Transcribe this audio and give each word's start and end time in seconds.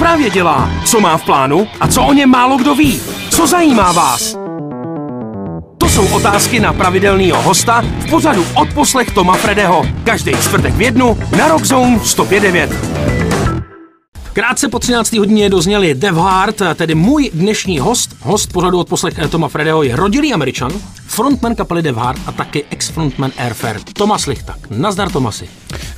právě 0.00 0.30
dělá, 0.30 0.70
co 0.84 1.00
má 1.00 1.16
v 1.16 1.24
plánu 1.24 1.68
a 1.80 1.88
co 1.88 2.02
o 2.02 2.12
něm 2.12 2.30
málo 2.30 2.56
kdo 2.56 2.74
ví. 2.74 3.00
Co 3.30 3.46
zajímá 3.46 3.92
vás? 3.92 4.36
To 5.78 5.88
jsou 5.88 6.14
otázky 6.14 6.60
na 6.60 6.72
pravidelného 6.72 7.42
hosta 7.42 7.80
v 7.80 8.10
pořadu 8.10 8.46
Odposlech 8.54 9.10
Toma 9.10 9.34
Fredeho. 9.34 9.86
Každý 10.04 10.32
čtvrtek 10.32 10.74
v 10.74 10.80
jednu 10.80 11.18
na 11.38 11.48
Rock 11.48 11.64
Zone 11.64 11.96
105.9. 11.96 12.68
Krátce 14.32 14.68
po 14.68 14.78
13. 14.78 15.12
hodině 15.12 15.50
dozněli 15.50 15.94
Dev 15.94 16.14
Hart, 16.14 16.62
tedy 16.74 16.94
můj 16.94 17.30
dnešní 17.34 17.78
host, 17.78 18.16
host 18.20 18.52
pořadu 18.52 18.78
od 18.78 18.88
poslech 18.88 19.14
Toma 19.30 19.48
Fredeho 19.48 19.82
je 19.82 19.96
rodilý 19.96 20.32
Američan, 20.32 20.72
frontman 21.10 21.54
kapely 21.54 21.82
Dev 21.82 21.96
Hart 21.96 22.20
a 22.26 22.32
taky 22.32 22.64
ex-frontman 22.70 23.32
Airfare, 23.36 23.80
Tomas 23.92 24.26
Lichtak. 24.26 24.70
Nazdar 24.70 25.10
Tomasi. 25.10 25.48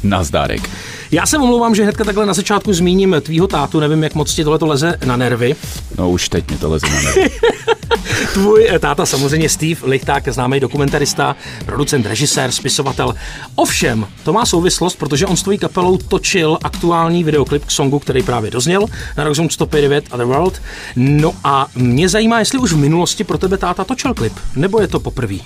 Nazdárek. 0.03 0.71
Já 1.11 1.27
se 1.27 1.39
omlouvám, 1.39 1.75
že 1.75 1.83
hnedka 1.83 2.05
takhle 2.05 2.27
na 2.27 2.35
začátku 2.35 2.73
zmíním 2.73 3.17
tvýho 3.21 3.47
tátu, 3.47 3.81
nevím, 3.81 4.03
jak 4.03 4.15
moc 4.15 4.35
ti 4.35 4.45
tohle 4.45 4.59
to 4.59 4.67
leze 4.67 4.99
na 5.05 5.17
nervy. 5.17 5.57
No 5.99 6.11
už 6.11 6.29
teď 6.29 6.51
mi 6.51 6.59
to 6.59 6.71
leze 6.71 6.87
na 6.87 7.03
nervy. 7.03 7.31
Tvůj 8.33 8.67
eh, 8.71 8.79
táta 8.79 9.07
samozřejmě 9.07 9.49
Steve 9.49 9.81
Lichták, 9.85 10.29
známý 10.29 10.61
dokumentarista, 10.61 11.37
producent, 11.67 12.07
režisér, 12.07 12.53
spisovatel. 12.53 13.15
Ovšem, 13.55 14.07
to 14.25 14.33
má 14.33 14.47
souvislost, 14.47 14.97
protože 14.97 15.27
on 15.27 15.37
s 15.37 15.43
tvojí 15.43 15.59
kapelou 15.59 15.97
točil 15.97 16.59
aktuální 16.63 17.25
videoklip 17.25 17.65
k 17.65 17.71
songu, 17.71 17.99
který 17.99 18.23
právě 18.23 18.51
dozněl 18.51 18.87
na 19.17 19.25
Rock 19.25 19.37
Zone 19.37 19.51
159 19.51 20.05
Other 20.13 20.27
World. 20.27 20.63
No 20.97 21.33
a 21.45 21.67
mě 21.75 22.09
zajímá, 22.09 22.39
jestli 22.39 22.59
už 22.59 22.73
v 22.73 22.77
minulosti 22.77 23.25
pro 23.25 23.39
tebe 23.39 23.59
táta 23.59 23.85
točil 23.85 24.15
klip, 24.15 24.33
nebo 24.57 24.81
je 24.81 24.89
to 24.89 25.01
poprvé? 25.03 25.37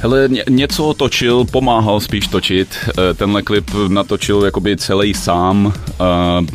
Hele, 0.00 0.28
ně, 0.28 0.44
něco 0.50 0.94
točil, 0.94 1.44
pomáhal 1.44 2.00
spíš 2.00 2.26
točit. 2.26 2.68
Eh, 2.88 3.14
tenhle 3.14 3.42
klip 3.42 3.70
natočil 3.88 4.44
jakoby 4.44 4.76
celý 4.76 5.14
sám, 5.14 5.72
eh, 5.90 5.94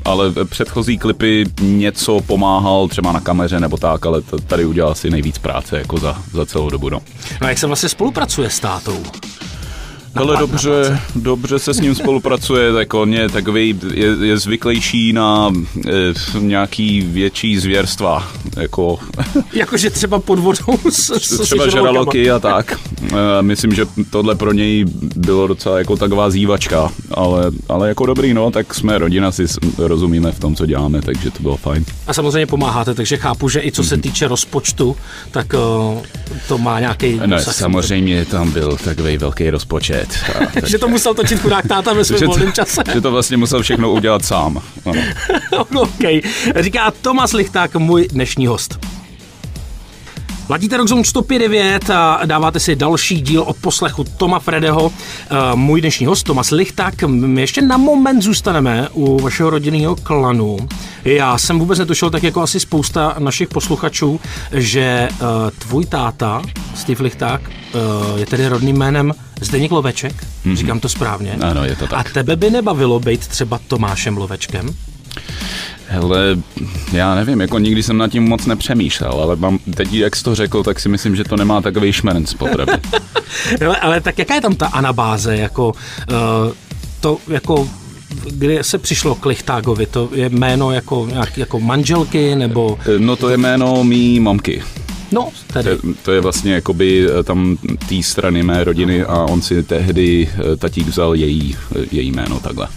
ale 0.05 0.31
předchozí 0.45 0.97
klipy 0.97 1.45
něco 1.61 2.19
pomáhal 2.27 2.87
třeba 2.87 3.11
na 3.11 3.19
kameře 3.19 3.59
nebo 3.59 3.77
tak, 3.77 4.05
ale 4.05 4.21
tady 4.47 4.65
udělal 4.65 4.91
asi 4.91 5.09
nejvíc 5.09 5.37
práce 5.37 5.77
jako 5.77 5.97
za, 5.97 6.17
za 6.33 6.45
celou 6.45 6.69
dobu. 6.69 6.89
No. 6.89 7.01
no 7.41 7.47
a 7.47 7.49
jak 7.49 7.57
se 7.57 7.67
vlastně 7.67 7.89
spolupracuje 7.89 8.49
s 8.49 8.59
tátou? 8.59 9.03
Ale 10.15 10.37
dobře, 10.37 10.99
dobře 11.15 11.59
se 11.59 11.73
s 11.73 11.79
ním 11.79 11.95
spolupracuje, 11.95 12.73
tak 12.73 12.93
on 12.93 13.13
je 13.13 13.29
takový, 13.29 13.79
je, 13.93 14.07
je 14.21 14.37
zvyklejší 14.37 15.13
na 15.13 15.51
e, 15.87 16.39
nějaký 16.39 17.01
větší 17.01 17.57
zvěrstva, 17.59 18.27
jako... 18.57 18.99
Jakože 19.53 19.89
třeba 19.89 20.19
pod 20.19 20.39
vodou 20.39 20.77
s, 20.89 21.09
s 21.09 21.39
Třeba 21.39 21.69
žraloky 21.69 22.31
a 22.31 22.39
tak. 22.39 22.79
E, 23.13 23.41
myslím, 23.41 23.73
že 23.73 23.85
tohle 24.09 24.35
pro 24.35 24.53
něj 24.53 24.85
bylo 25.15 25.47
docela 25.47 25.77
jako 25.77 25.97
taková 25.97 26.29
zývačka, 26.29 26.91
ale, 27.11 27.51
ale 27.69 27.87
jako 27.87 28.05
dobrý, 28.05 28.33
no, 28.33 28.51
tak 28.51 28.73
jsme 28.73 28.97
rodina, 28.97 29.31
si 29.31 29.45
rozumíme 29.77 30.31
v 30.31 30.39
tom, 30.39 30.55
co 30.55 30.65
děláme, 30.65 31.01
takže 31.01 31.31
to 31.31 31.41
bylo 31.41 31.57
fajn. 31.57 31.85
A 32.07 32.13
samozřejmě 32.13 32.45
pomáháte, 32.47 32.93
takže 32.93 33.17
chápu, 33.17 33.49
že 33.49 33.61
i 33.63 33.71
co 33.71 33.83
se 33.83 33.95
mhm. 33.95 34.01
týče 34.01 34.27
rozpočtu, 34.27 34.95
tak 35.31 35.53
uh, 35.53 36.01
to 36.47 36.57
má 36.57 36.79
nějaký... 36.79 37.19
Ne, 37.25 37.41
samozřejmě 37.41 38.25
tam 38.25 38.51
byl 38.51 38.77
takový 38.83 39.17
velký 39.17 39.49
rozpočet 39.49 40.00
svět. 40.05 40.65
že 40.67 40.77
to 40.77 40.87
musel 40.87 41.13
točit 41.13 41.39
chudák 41.39 41.67
táta 41.67 41.93
ve 41.93 42.05
svém 42.05 42.27
volném 42.27 42.53
čase. 42.53 42.81
že 42.93 43.01
to 43.01 43.11
vlastně 43.11 43.37
musel 43.37 43.61
všechno 43.61 43.91
udělat 43.91 44.25
sám. 44.25 44.61
Ano. 44.85 45.01
OK. 45.81 46.23
Říká 46.59 46.91
Tomas 47.01 47.33
Lichták, 47.33 47.75
můj 47.75 48.07
dnešní 48.11 48.47
host. 48.47 48.90
Ladíte 50.51 50.77
Rock 50.77 50.87
Zone 50.87 51.03
159 51.03 51.89
a 51.89 52.25
dáváte 52.25 52.59
si 52.59 52.75
další 52.75 53.21
díl 53.21 53.41
od 53.41 53.57
poslechu 53.57 54.03
Toma 54.03 54.39
Fredeho. 54.39 54.91
Eh, 54.91 55.35
můj 55.55 55.81
dnešní 55.81 56.05
host 56.05 56.23
Tomas 56.23 56.51
Lichták. 56.51 57.03
My 57.03 57.41
ještě 57.41 57.61
na 57.61 57.77
moment 57.77 58.21
zůstaneme 58.21 58.89
u 58.93 59.19
vašeho 59.19 59.49
rodinného 59.49 59.95
klanu. 59.95 60.57
Já 61.05 61.37
jsem 61.37 61.59
vůbec 61.59 61.79
netušil, 61.79 62.09
tak 62.09 62.23
jako 62.23 62.41
asi 62.41 62.59
spousta 62.59 63.15
našich 63.19 63.49
posluchačů, 63.49 64.19
že 64.51 64.81
eh, 64.81 65.15
tvůj 65.57 65.85
táta, 65.85 66.41
Steve 66.75 67.03
Lichták, 67.03 67.41
eh, 67.49 68.19
je 68.19 68.25
tedy 68.25 68.47
rodným 68.47 68.77
jménem 68.77 69.13
Zdeněk 69.41 69.71
Loveček. 69.71 70.15
Mm-hmm. 70.15 70.55
Říkám 70.55 70.79
to 70.79 70.89
správně. 70.89 71.37
Ano, 71.41 71.63
je 71.63 71.75
to 71.75 71.87
tak. 71.87 72.07
A 72.07 72.13
tebe 72.13 72.35
by 72.35 72.49
nebavilo 72.49 72.99
být 72.99 73.27
třeba 73.27 73.59
Tomášem 73.67 74.17
Lovečkem? 74.17 74.75
Hele, 75.93 76.37
já 76.93 77.15
nevím, 77.15 77.41
jako 77.41 77.59
nikdy 77.59 77.83
jsem 77.83 77.97
nad 77.97 78.07
tím 78.07 78.23
moc 78.23 78.45
nepřemýšlel, 78.45 79.11
ale 79.11 79.35
mám, 79.35 79.59
teď, 79.75 79.93
jak 79.93 80.15
jsi 80.15 80.23
to 80.23 80.35
řekl, 80.35 80.63
tak 80.63 80.79
si 80.79 80.89
myslím, 80.89 81.15
že 81.15 81.23
to 81.23 81.37
nemá 81.37 81.61
takový 81.61 81.93
šmerenc 81.93 82.33
po 82.33 82.47
ale, 83.61 83.77
ale 83.81 84.01
tak 84.01 84.19
jaká 84.19 84.35
je 84.35 84.41
tam 84.41 84.55
ta 84.55 84.67
anabáze, 84.67 85.37
jako 85.37 85.67
uh, 85.67 86.53
to, 86.99 87.17
jako 87.27 87.69
kdy 88.25 88.59
se 88.61 88.77
přišlo 88.77 89.15
k 89.15 89.25
Lichtágovi? 89.25 89.85
To 89.85 90.09
je 90.13 90.29
jméno 90.29 90.71
jako, 90.71 91.07
nějak, 91.11 91.37
jako 91.37 91.59
manželky, 91.59 92.35
nebo... 92.35 92.79
No 92.97 93.15
to 93.15 93.29
je 93.29 93.37
jméno 93.37 93.83
mý 93.83 94.19
mamky. 94.19 94.63
No, 95.11 95.29
tedy. 95.53 95.77
To, 95.77 95.87
to 96.03 96.11
je 96.11 96.21
vlastně 96.21 96.53
jakoby 96.53 97.07
eh, 97.19 97.23
tam 97.23 97.57
té 97.89 98.03
strany 98.03 98.43
mé 98.43 98.63
rodiny 98.63 99.03
a 99.03 99.15
on 99.15 99.41
si 99.41 99.63
tehdy 99.63 100.29
eh, 100.33 100.57
tatík 100.57 100.87
vzal 100.87 101.15
její, 101.15 101.55
její 101.91 102.11
jméno 102.11 102.39
takhle. 102.39 102.67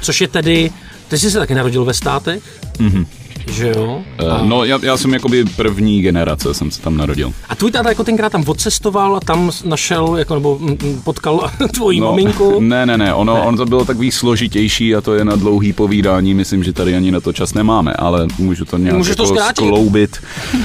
Což 0.00 0.20
je 0.20 0.28
tedy 0.28 0.70
ty 1.08 1.18
jsi 1.18 1.30
se 1.30 1.38
taky 1.38 1.54
narodil 1.54 1.84
ve 1.84 1.94
státech? 1.94 2.42
Mm-hmm. 2.78 3.06
Že 3.52 3.72
jo? 3.76 4.02
Uh, 4.22 4.32
a... 4.32 4.44
No, 4.44 4.64
já, 4.64 4.78
já 4.82 4.96
jsem 4.96 5.12
jakoby 5.12 5.44
první 5.44 6.02
generace, 6.02 6.54
jsem 6.54 6.70
se 6.70 6.82
tam 6.82 6.96
narodil. 6.96 7.32
A 7.48 7.54
tvůj 7.54 7.70
táta 7.72 7.88
jako 7.88 8.04
tenkrát 8.04 8.32
tam 8.32 8.44
odcestoval 8.46 9.16
a 9.16 9.20
tam 9.20 9.50
našel, 9.64 10.16
jako, 10.16 10.34
nebo 10.34 10.60
potkal 11.04 11.50
tvoji 11.74 12.00
no, 12.00 12.06
maminku? 12.06 12.60
Ne, 12.64 12.86
ne, 12.86 12.98
ne, 12.98 13.14
ono, 13.14 13.34
ne. 13.34 13.40
on 13.40 13.56
to 13.56 13.66
bylo 13.66 13.84
takový 13.84 14.10
složitější 14.10 14.94
a 14.94 15.00
to 15.00 15.14
je 15.14 15.24
na 15.24 15.36
dlouhý 15.36 15.72
povídání, 15.72 16.34
myslím, 16.34 16.64
že 16.64 16.72
tady 16.72 16.96
ani 16.96 17.10
na 17.10 17.20
to 17.20 17.32
čas 17.32 17.54
nemáme, 17.54 17.92
ale 17.92 18.26
můžu 18.38 18.64
to 18.64 18.78
nějak 18.78 19.08
jako 19.08 19.26
to 19.26 19.36
skloubit. 19.54 20.18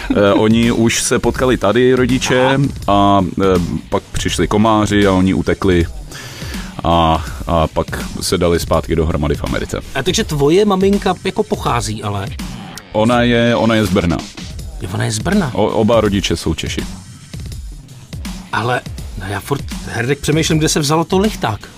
uh, 0.10 0.18
oni 0.42 0.72
už 0.72 1.04
se 1.04 1.20
potkali 1.20 1.58
tady, 1.58 1.94
rodiče, 1.94 2.60
a 2.88 3.20
uh, 3.38 3.46
pak 3.90 4.04
přišli 4.04 4.48
komáři 4.48 5.08
a 5.08 5.12
oni 5.12 5.34
utekli 5.34 5.86
a, 6.84 7.26
a 7.48 7.68
pak 7.68 8.06
se 8.22 8.38
dali 8.38 8.60
zpátky 8.60 8.96
dohromady 8.96 9.36
v 9.36 9.44
Americe. 9.44 9.80
A 9.96 10.04
takže 10.04 10.24
tvoje 10.24 10.66
maminka 10.66 11.14
jako 11.26 11.44
pochází 11.44 12.04
ale? 12.04 12.28
Ona 12.92 13.22
je, 13.22 13.56
ona 13.56 13.76
je 13.76 13.86
z 13.86 13.90
Brna. 13.90 14.18
Ona 14.94 15.04
je 15.06 15.12
z 15.12 15.20
Brna? 15.20 15.52
O, 15.54 15.66
oba 15.66 16.02
rodiče 16.02 16.36
jsou 16.38 16.54
Češi. 16.54 16.82
Ale 18.54 18.82
no 19.20 19.26
já 19.28 19.40
furt, 19.40 19.64
Herdek, 19.88 20.20
přemýšlím, 20.20 20.58
kde 20.60 20.70
se 20.70 20.80
vzalo 20.80 21.04
to 21.04 21.18
lichták. 21.20 21.70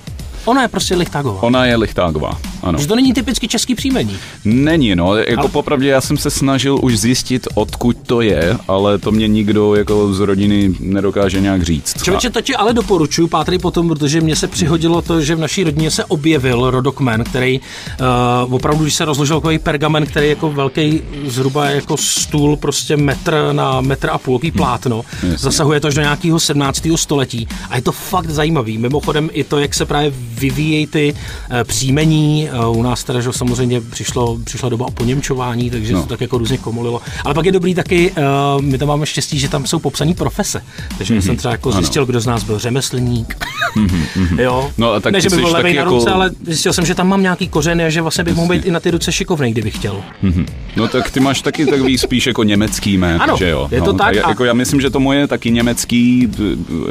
Ona 0.46 0.62
je 0.62 0.68
prostě 0.68 0.96
Lichtágová. 0.96 1.44
Ona 1.44 1.66
je 1.66 1.76
Lichtágová, 1.76 2.40
ano. 2.64 2.80
Že 2.80 2.88
to 2.88 2.96
není 2.96 3.14
typicky 3.14 3.48
český 3.48 3.76
příjmení. 3.76 4.18
Není, 4.46 4.96
no. 4.96 5.16
Jako 5.16 5.42
ale... 5.42 5.50
popravdě 5.50 5.88
já 5.88 6.02
jsem 6.02 6.18
se 6.18 6.30
snažil 6.30 6.80
už 6.82 7.00
zjistit, 7.00 7.48
odkud 7.54 7.98
to 8.06 8.22
je, 8.22 8.58
ale 8.68 8.98
to 8.98 9.12
mě 9.12 9.28
nikdo 9.28 9.76
jako 9.76 10.14
z 10.14 10.20
rodiny 10.20 10.76
nedokáže 10.80 11.42
nějak 11.42 11.64
říct. 11.64 12.04
Člověče, 12.04 12.30
to 12.30 12.42
ti 12.42 12.56
ale 12.56 12.74
doporučuju, 12.74 13.28
pátrej 13.28 13.60
potom, 13.60 13.88
protože 13.88 14.22
mně 14.22 14.36
se 14.36 14.48
přihodilo 14.48 15.02
to, 15.02 15.22
že 15.22 15.36
v 15.36 15.40
naší 15.40 15.64
rodině 15.64 15.92
se 15.92 16.06
objevil 16.06 16.72
rodokmen, 16.72 17.24
který 17.24 17.60
uh, 17.60 18.54
opravdu, 18.54 18.84
když 18.84 18.96
se 18.96 19.06
rozložil 19.06 19.40
takový 19.40 19.60
pergamen, 19.60 20.06
který 20.06 20.26
je 20.26 20.30
jako 20.30 20.52
velký, 20.52 21.02
zhruba 21.26 21.66
jako 21.66 21.98
stůl, 21.98 22.58
prostě 22.58 22.98
metr 22.98 23.50
na 23.52 23.82
metr 23.82 24.10
a 24.10 24.18
půl, 24.18 24.40
hmm. 24.44 24.52
plátno. 24.52 25.06
Hmm. 25.22 25.38
Zasahuje 25.38 25.80
to 25.80 25.88
až 25.88 25.94
do 25.94 26.02
nějakého 26.02 26.40
17. 26.40 26.88
století. 26.96 27.48
A 27.70 27.76
je 27.76 27.82
to 27.82 27.92
fakt 27.92 28.30
zajímavý. 28.30 28.78
Mimochodem 28.78 29.30
i 29.34 29.44
to, 29.44 29.60
jak 29.60 29.74
se 29.74 29.86
právě 29.86 30.12
vyvíjejí 30.40 30.88
ty 30.88 31.14
eh, 31.50 31.64
příjmení. 31.64 32.50
Eh, 32.50 32.68
u 32.68 32.84
nás 32.84 33.04
teda, 33.04 33.22
že 33.22 33.34
samozřejmě 33.34 33.82
přišlo, 33.82 34.38
přišla 34.44 34.70
doba 34.70 34.86
o 34.86 34.92
poněmčování, 34.92 35.70
takže 35.70 35.94
no. 35.94 36.02
to 36.02 36.08
tak 36.08 36.22
jako 36.22 36.38
různě 36.38 36.58
komolilo. 36.58 37.02
Ale 37.26 37.34
pak 37.34 37.46
je 37.46 37.52
dobrý 37.52 37.76
taky, 37.76 38.14
eh, 38.16 38.22
my 38.62 38.78
tam 38.78 38.88
máme 38.88 39.06
štěstí, 39.06 39.40
že 39.40 39.50
tam 39.50 39.68
jsou 39.68 39.80
popsané 39.80 40.14
profese. 40.14 40.64
Takže 40.98 41.14
mm-hmm. 41.14 41.22
jsem 41.22 41.38
třeba 41.38 41.52
jako 41.52 41.72
zjistil, 41.72 42.02
ano. 42.02 42.08
kdo 42.08 42.20
z 42.20 42.26
nás 42.26 42.44
byl 42.44 42.60
řemeslník. 42.60 43.46
Mm-hmm. 43.78 44.40
jo. 44.40 44.72
No, 44.78 44.92
a 44.92 45.00
tak 45.00 45.14
ne, 45.14 45.22
že 45.22 45.30
by 45.30 45.36
byl 45.36 45.52
levej 45.52 45.74
na 45.74 45.84
ruce, 45.84 46.10
jako... 46.10 46.16
ale 46.16 46.32
zjistil 46.48 46.74
jsem, 46.74 46.86
že 46.86 46.96
tam 46.96 47.08
mám 47.08 47.22
nějaký 47.22 47.48
kořeny 47.48 47.86
a 47.86 47.90
že 47.90 48.02
vlastně 48.02 48.24
bych 48.24 48.36
mohl 48.36 48.54
být 48.54 48.66
i 48.66 48.72
na 48.72 48.80
ty 48.80 48.92
ruce 48.92 49.12
šikovný, 49.12 49.52
kdybych 49.52 49.76
chtěl. 49.76 50.04
Mm-hmm. 50.24 50.46
No 50.76 50.88
tak 50.88 51.12
ty 51.12 51.20
máš 51.20 51.42
taky 51.42 51.66
takový 51.66 51.98
spíš 51.98 52.28
jako 52.28 52.44
německý 52.44 52.98
jméno, 52.98 53.24
ano, 53.24 53.38
že 53.38 53.50
jo? 53.50 53.68
je 53.72 53.82
to 53.82 53.92
no, 53.92 53.98
tak. 53.98 54.18
A, 54.18 54.30
jako 54.30 54.46
já 54.46 54.54
myslím, 54.54 54.82
že 54.82 54.90
to 54.90 55.00
moje 55.00 55.28
taky 55.28 55.52
německý, 55.52 56.32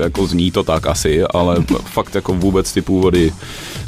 jako 0.03 0.26
zní 0.26 0.50
to 0.50 0.62
tak 0.62 0.87
asi, 0.87 1.23
ale 1.23 1.56
fakt 1.85 2.15
jako 2.15 2.35
vůbec 2.35 2.73
ty 2.73 2.82
původy 2.82 3.30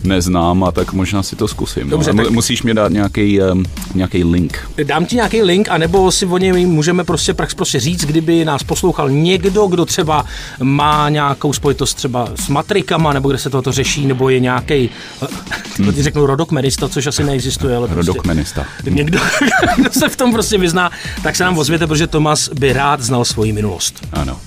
neznám 0.05 0.65
a 0.65 0.73
tak 0.73 0.93
možná 0.93 1.23
si 1.23 1.37
to 1.37 1.49
zkusím. 1.49 1.85
No. 1.85 1.91
Dobře, 1.91 2.13
no. 2.13 2.25
tak... 2.25 2.33
Musíš 2.33 2.63
mi 2.63 2.75
dát 2.75 2.93
nějaký, 2.93 3.41
um, 3.41 3.65
nějaký 3.95 4.25
link. 4.25 4.71
Dám 4.85 5.07
ti 5.07 5.17
nějaký 5.17 5.43
link, 5.43 5.69
anebo 5.69 6.13
si 6.13 6.27
o 6.27 6.39
něj 6.39 6.67
můžeme 6.67 7.05
prostě 7.05 7.35
prax 7.35 7.55
prostě 7.55 7.81
říct, 7.81 8.05
kdyby 8.05 8.45
nás 8.45 8.63
poslouchal 8.63 9.11
někdo, 9.11 9.67
kdo 9.67 9.85
třeba 9.85 10.25
má 10.63 11.09
nějakou 11.09 11.53
spojitost 11.53 11.97
třeba 11.97 12.29
s 12.35 12.49
matrikama, 12.49 13.13
nebo 13.13 13.29
kde 13.29 13.39
se 13.39 13.51
toto 13.51 13.73
řeší, 13.73 14.07
nebo 14.07 14.29
je 14.29 14.41
nějaký, 14.41 14.91
eh, 15.23 15.27
hmm. 15.83 15.93
řeknu 15.93 16.27
rodokmenista, 16.27 16.89
což 16.89 17.07
asi 17.07 17.25
neexistuje, 17.25 17.77
ale 17.77 17.89
prostě 17.89 18.11
rodokmenista. 18.11 18.67
někdo, 18.91 19.19
kdo 19.77 19.91
se 19.91 20.09
v 20.09 20.17
tom 20.17 20.33
prostě 20.33 20.59
vyzná, 20.59 20.91
tak 21.23 21.37
se 21.37 21.45
nám 21.45 21.59
ozvěte, 21.59 21.87
protože 21.87 22.07
Tomas 22.07 22.49
by 22.49 22.73
rád 22.73 23.01
znal 23.01 23.25
svoji 23.25 23.53
minulost. 23.53 24.07
Ano. 24.13 24.41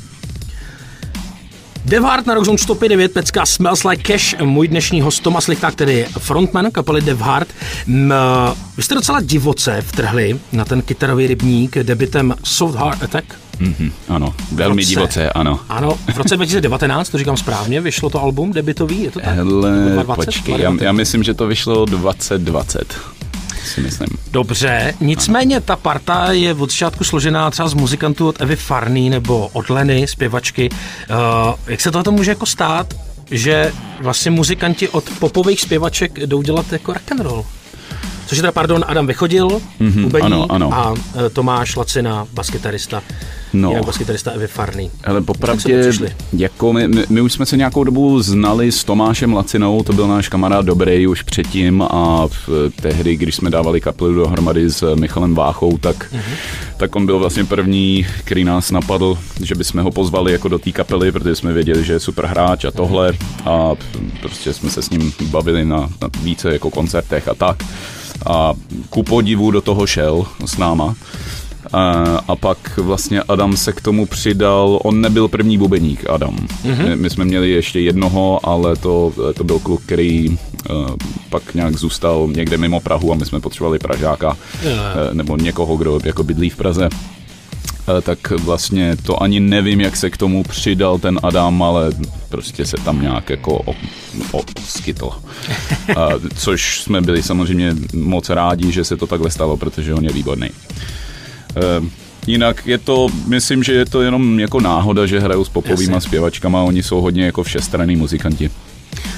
Devhard 1.85 2.25
na 2.25 2.33
Rockzone 2.33 2.57
105 2.57 3.13
pecka 3.13 3.45
Smells 3.45 3.83
Like 3.83 4.03
Cash, 4.03 4.35
můj 4.43 4.67
dnešní 4.67 5.01
host 5.01 5.23
Tomas 5.23 5.47
Lichta, 5.47 5.71
který 5.71 5.93
je 5.93 6.07
frontman 6.19 6.71
kapely 6.71 7.01
Devhard. 7.01 7.47
Vy 8.77 8.83
jste 8.83 8.95
docela 8.95 9.21
divoce 9.21 9.81
vtrhli 9.81 10.39
na 10.51 10.65
ten 10.65 10.81
kytarový 10.81 11.27
rybník 11.27 11.77
debitem 11.77 12.33
Soft 12.43 12.75
Heart 12.75 13.03
Attack. 13.03 13.25
Mm-hmm, 13.59 13.91
ano, 14.09 14.33
velmi 14.51 14.81
roce, 14.81 14.89
divoce, 14.89 15.29
ano. 15.29 15.59
Ano, 15.69 15.97
v 16.13 16.17
roce 16.17 16.35
2019, 16.35 17.09
to 17.09 17.17
říkám 17.17 17.37
správně, 17.37 17.81
vyšlo 17.81 18.09
to 18.09 18.21
album 18.21 18.51
debitový, 18.51 19.03
je 19.03 19.11
to 19.11 19.19
tak? 19.19 19.35
Hele, 19.35 20.03
20, 20.03 20.25
počkej, 20.25 20.55
já, 20.59 20.73
já 20.81 20.91
myslím, 20.91 21.23
že 21.23 21.33
to 21.33 21.47
vyšlo 21.47 21.85
2020 21.85 22.95
si 23.65 23.81
myslím. 23.81 24.07
Dobře, 24.31 24.93
nicméně 24.99 25.61
ta 25.61 25.75
parta 25.75 26.31
je 26.31 26.53
od 26.53 26.69
začátku 26.69 27.03
složená 27.03 27.51
třeba 27.51 27.67
z 27.67 27.73
muzikantů 27.73 28.27
od 28.27 28.41
Evy 28.41 28.55
Farný 28.55 29.09
nebo 29.09 29.47
od 29.53 29.69
Leny, 29.69 30.07
zpěvačky. 30.07 30.69
Uh, 30.69 31.15
jak 31.67 31.81
se 31.81 31.91
to 31.91 32.11
může 32.11 32.31
jako 32.31 32.45
stát, 32.45 32.93
že 33.31 33.71
vlastně 34.01 34.31
muzikanti 34.31 34.89
od 34.89 35.03
popových 35.19 35.61
zpěvaček 35.61 36.19
jdou 36.19 36.41
dělat 36.41 36.71
jako 36.71 36.93
rock 36.93 37.11
and 37.11 37.19
roll? 37.19 37.45
Což 38.27 38.37
je 38.37 38.41
teda, 38.41 38.51
pardon, 38.51 38.85
Adam 38.87 39.07
Vychodil, 39.07 39.47
mm-hmm, 39.81 40.25
ano, 40.25 40.45
ano. 40.49 40.73
a 40.73 40.93
e, 41.25 41.29
Tomáš 41.29 41.75
Lacina, 41.75 42.27
baskytarista. 42.33 43.01
No. 43.55 43.71
Jak 43.71 43.85
baskytarista 43.85 44.31
Evy 44.31 44.47
Farný. 44.47 44.91
Ale 45.03 45.21
popravdě, 45.21 45.91
jako 46.33 46.73
my, 46.73 46.87
my, 46.87 47.05
my, 47.09 47.21
už 47.21 47.33
jsme 47.33 47.45
se 47.45 47.57
nějakou 47.57 47.83
dobu 47.83 48.21
znali 48.21 48.71
s 48.71 48.83
Tomášem 48.83 49.33
Lacinou, 49.33 49.83
to 49.83 49.93
byl 49.93 50.07
náš 50.07 50.29
kamarád 50.29 50.65
dobrý 50.65 51.07
už 51.07 51.21
předtím 51.21 51.81
a 51.81 52.27
v, 52.27 52.49
tehdy, 52.81 53.15
když 53.15 53.35
jsme 53.35 53.49
dávali 53.49 53.81
kapelu 53.81 54.13
dohromady 54.13 54.69
s 54.69 54.95
Michalem 54.95 55.35
Váchou, 55.35 55.77
tak, 55.77 56.13
mm-hmm. 56.13 56.35
tak 56.77 56.95
on 56.95 57.05
byl 57.05 57.19
vlastně 57.19 57.45
první, 57.45 58.07
který 58.19 58.43
nás 58.43 58.71
napadl, 58.71 59.17
že 59.43 59.55
bychom 59.55 59.83
ho 59.83 59.91
pozvali 59.91 60.31
jako 60.31 60.47
do 60.47 60.59
té 60.59 60.71
kapely, 60.71 61.11
protože 61.11 61.35
jsme 61.35 61.53
věděli, 61.53 61.83
že 61.83 61.93
je 61.93 61.99
super 61.99 62.25
hráč 62.25 62.65
a 62.65 62.71
tohle 62.71 63.13
a 63.45 63.71
prostě 64.21 64.53
jsme 64.53 64.69
se 64.69 64.81
s 64.81 64.89
ním 64.89 65.13
bavili 65.21 65.65
na, 65.65 65.77
na 65.77 66.09
více 66.21 66.53
jako 66.53 66.69
koncertech 66.69 67.27
a 67.27 67.33
tak 67.33 67.63
a 68.25 68.53
ku 68.89 69.03
podivu 69.03 69.51
do 69.51 69.61
toho 69.61 69.87
šel 69.87 70.25
s 70.45 70.57
náma. 70.57 70.95
A, 71.75 72.03
a 72.27 72.35
pak 72.35 72.77
vlastně 72.77 73.21
Adam 73.21 73.57
se 73.57 73.73
k 73.73 73.81
tomu 73.81 74.05
přidal, 74.05 74.79
on 74.83 75.01
nebyl 75.01 75.27
první 75.27 75.57
bubeník, 75.57 76.09
Adam. 76.09 76.35
Mm-hmm. 76.35 76.89
My, 76.89 76.95
my 76.95 77.09
jsme 77.09 77.25
měli 77.25 77.49
ještě 77.49 77.79
jednoho, 77.79 78.39
ale 78.43 78.75
to, 78.75 79.13
to 79.35 79.43
byl 79.43 79.59
kluk, 79.59 79.81
který 79.81 80.29
uh, 80.29 80.37
pak 81.29 81.53
nějak 81.53 81.75
zůstal 81.75 82.27
někde 82.31 82.57
mimo 82.57 82.79
Prahu 82.79 83.11
a 83.11 83.15
my 83.15 83.25
jsme 83.25 83.39
potřebovali 83.39 83.79
Pražáka 83.79 84.37
yeah. 84.63 84.79
uh, 84.79 85.13
nebo 85.13 85.37
někoho, 85.37 85.77
kdo 85.77 85.99
jako 86.03 86.23
bydlí 86.23 86.49
v 86.49 86.55
Praze. 86.55 86.89
Eh, 87.87 88.01
tak 88.01 88.31
vlastně 88.31 88.95
to 88.95 89.23
ani 89.23 89.39
nevím, 89.39 89.81
jak 89.81 89.95
se 89.95 90.09
k 90.09 90.17
tomu 90.17 90.43
přidal 90.43 90.99
ten 90.99 91.19
Adam, 91.23 91.63
ale 91.63 91.91
prostě 92.29 92.65
se 92.65 92.77
tam 92.77 93.01
nějak 93.01 93.29
jako 93.29 93.61
oskytl. 94.31 95.09
Což 96.35 96.81
jsme 96.81 97.01
byli 97.01 97.23
samozřejmě 97.23 97.75
moc 97.93 98.29
rádi, 98.29 98.71
že 98.71 98.83
se 98.83 98.97
to 98.97 99.07
takhle 99.07 99.31
stalo, 99.31 99.57
protože 99.57 99.93
on 99.93 100.03
je 100.03 100.13
výborný. 100.13 100.49
Eh, 101.55 101.89
jinak 102.27 102.67
je 102.67 102.77
to, 102.77 103.07
myslím, 103.27 103.63
že 103.63 103.73
je 103.73 103.85
to 103.85 104.01
jenom 104.01 104.39
jako 104.39 104.59
náhoda, 104.59 105.05
že 105.05 105.19
hrajou 105.19 105.45
s 105.45 105.49
popovými 105.49 106.01
zpěvačkama, 106.01 106.63
oni 106.63 106.83
jsou 106.83 107.01
hodně 107.01 107.25
jako 107.25 107.43
všestranní 107.43 107.95
muzikanti. 107.95 108.49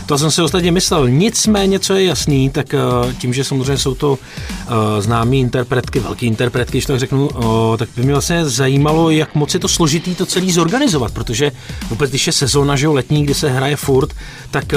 To 0.07 0.18
jsem 0.18 0.31
si 0.31 0.42
ostatně 0.42 0.71
myslel. 0.71 1.09
Nicméně, 1.09 1.80
co 1.80 1.94
je 1.94 2.04
jasný, 2.04 2.50
tak 2.50 2.74
eh, 2.74 2.80
tím, 3.18 3.33
že 3.33 3.44
samozřejmě 3.44 3.77
jsou 3.77 3.95
to 3.95 4.19
eh, 4.19 5.01
známí 5.01 5.39
interpretky, 5.39 6.00
velké 6.00 6.25
interpretky, 6.25 6.71
když 6.71 6.86
tak 6.86 7.00
řeknu, 7.00 7.30
eh, 7.74 7.77
tak 7.77 7.89
by 7.95 8.04
mě 8.04 8.12
vlastně 8.12 8.45
zajímalo, 8.45 9.09
jak 9.09 9.36
moc 9.36 9.54
je 9.54 9.59
to 9.59 9.68
složitý 9.68 10.15
to 10.15 10.25
celý 10.25 10.51
zorganizovat, 10.51 11.12
protože 11.12 11.51
vůbec, 11.89 12.09
když 12.09 12.27
je 12.27 12.33
sezóna, 12.33 12.75
že 12.75 12.88
letní, 12.88 13.24
kdy 13.24 13.33
se 13.33 13.50
hraje 13.50 13.75
furt, 13.75 14.13
tak 14.51 14.74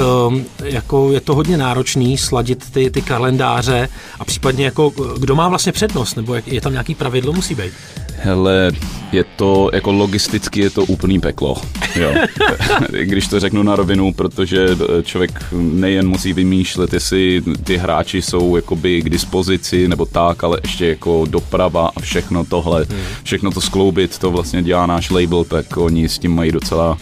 jako 0.63 1.11
je 1.11 1.21
to 1.21 1.35
hodně 1.35 1.57
náročný 1.57 2.17
sladit 2.17 2.71
ty, 2.71 2.89
ty 2.89 3.01
kalendáře 3.01 3.89
a 4.19 4.25
případně 4.25 4.65
jako 4.65 4.89
kdo 5.17 5.35
má 5.35 5.47
vlastně 5.47 5.71
přednost, 5.71 6.15
nebo 6.15 6.35
je 6.45 6.61
tam 6.61 6.71
nějaký 6.71 6.95
pravidlo, 6.95 7.33
musí 7.33 7.55
být. 7.55 7.73
Hele, 8.17 8.71
je 9.11 9.23
to, 9.23 9.69
jako 9.73 9.91
logisticky 9.91 10.59
je 10.59 10.69
to 10.69 10.83
úplný 10.83 11.19
peklo. 11.19 11.55
Jo. 11.95 12.13
Když 13.03 13.27
to 13.27 13.39
řeknu 13.39 13.63
na 13.63 13.75
rovinu, 13.75 14.13
protože 14.13 14.67
člověk 15.03 15.31
nejen 15.51 16.07
musí 16.07 16.33
vymýšlet, 16.33 16.93
jestli 16.93 17.43
ty 17.63 17.77
hráči 17.77 18.21
jsou 18.21 18.55
jakoby 18.55 19.01
k 19.01 19.09
dispozici 19.09 19.87
nebo 19.87 20.05
tak, 20.05 20.43
ale 20.43 20.59
ještě 20.63 20.87
jako 20.87 21.25
doprava 21.29 21.91
a 21.95 21.99
všechno 21.99 22.45
tohle, 22.45 22.85
hmm. 22.89 22.99
všechno 23.23 23.51
to 23.51 23.61
skloubit, 23.61 24.17
to 24.17 24.31
vlastně 24.31 24.63
dělá 24.63 24.85
náš 24.85 25.09
label, 25.09 25.43
tak 25.43 25.77
oni 25.77 26.09
s 26.09 26.19
tím 26.19 26.35
mají 26.35 26.51
docela, 26.51 26.97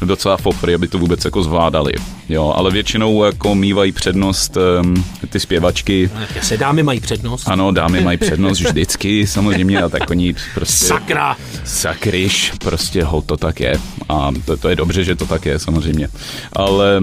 docela 0.00 0.36
fofry, 0.36 0.74
aby 0.74 0.88
to 0.88 0.98
vůbec 0.98 1.24
jako 1.24 1.42
zvládali. 1.42 1.92
Jo, 2.28 2.52
ale 2.56 2.70
většinou 2.70 3.24
jako 3.24 3.54
mývají 3.54 3.92
přednost 3.92 4.56
um, 4.82 5.04
ty 5.28 5.40
zpěvačky. 5.40 6.10
Se 6.42 6.56
dámy 6.56 6.82
mají 6.82 7.00
přednost. 7.00 7.48
Ano, 7.48 7.72
dámy 7.72 8.00
mají 8.00 8.18
přednost 8.18 8.60
vždycky, 8.60 9.26
samozřejmě, 9.26 9.82
a 9.82 9.88
tak 9.88 10.10
oni 10.10 10.34
prostě... 10.54 10.84
Sakra! 10.84 11.36
Sakryš, 11.64 12.52
prostě 12.58 13.04
ho 13.04 13.22
to 13.22 13.36
tak 13.36 13.60
je. 13.60 13.80
A 14.08 14.32
to, 14.44 14.56
to 14.56 14.68
je 14.68 14.76
dobře, 14.76 15.04
že 15.04 15.14
to 15.16 15.26
tak 15.26 15.46
je, 15.46 15.58
samozřejmě. 15.58 16.08
Ale 16.52 17.00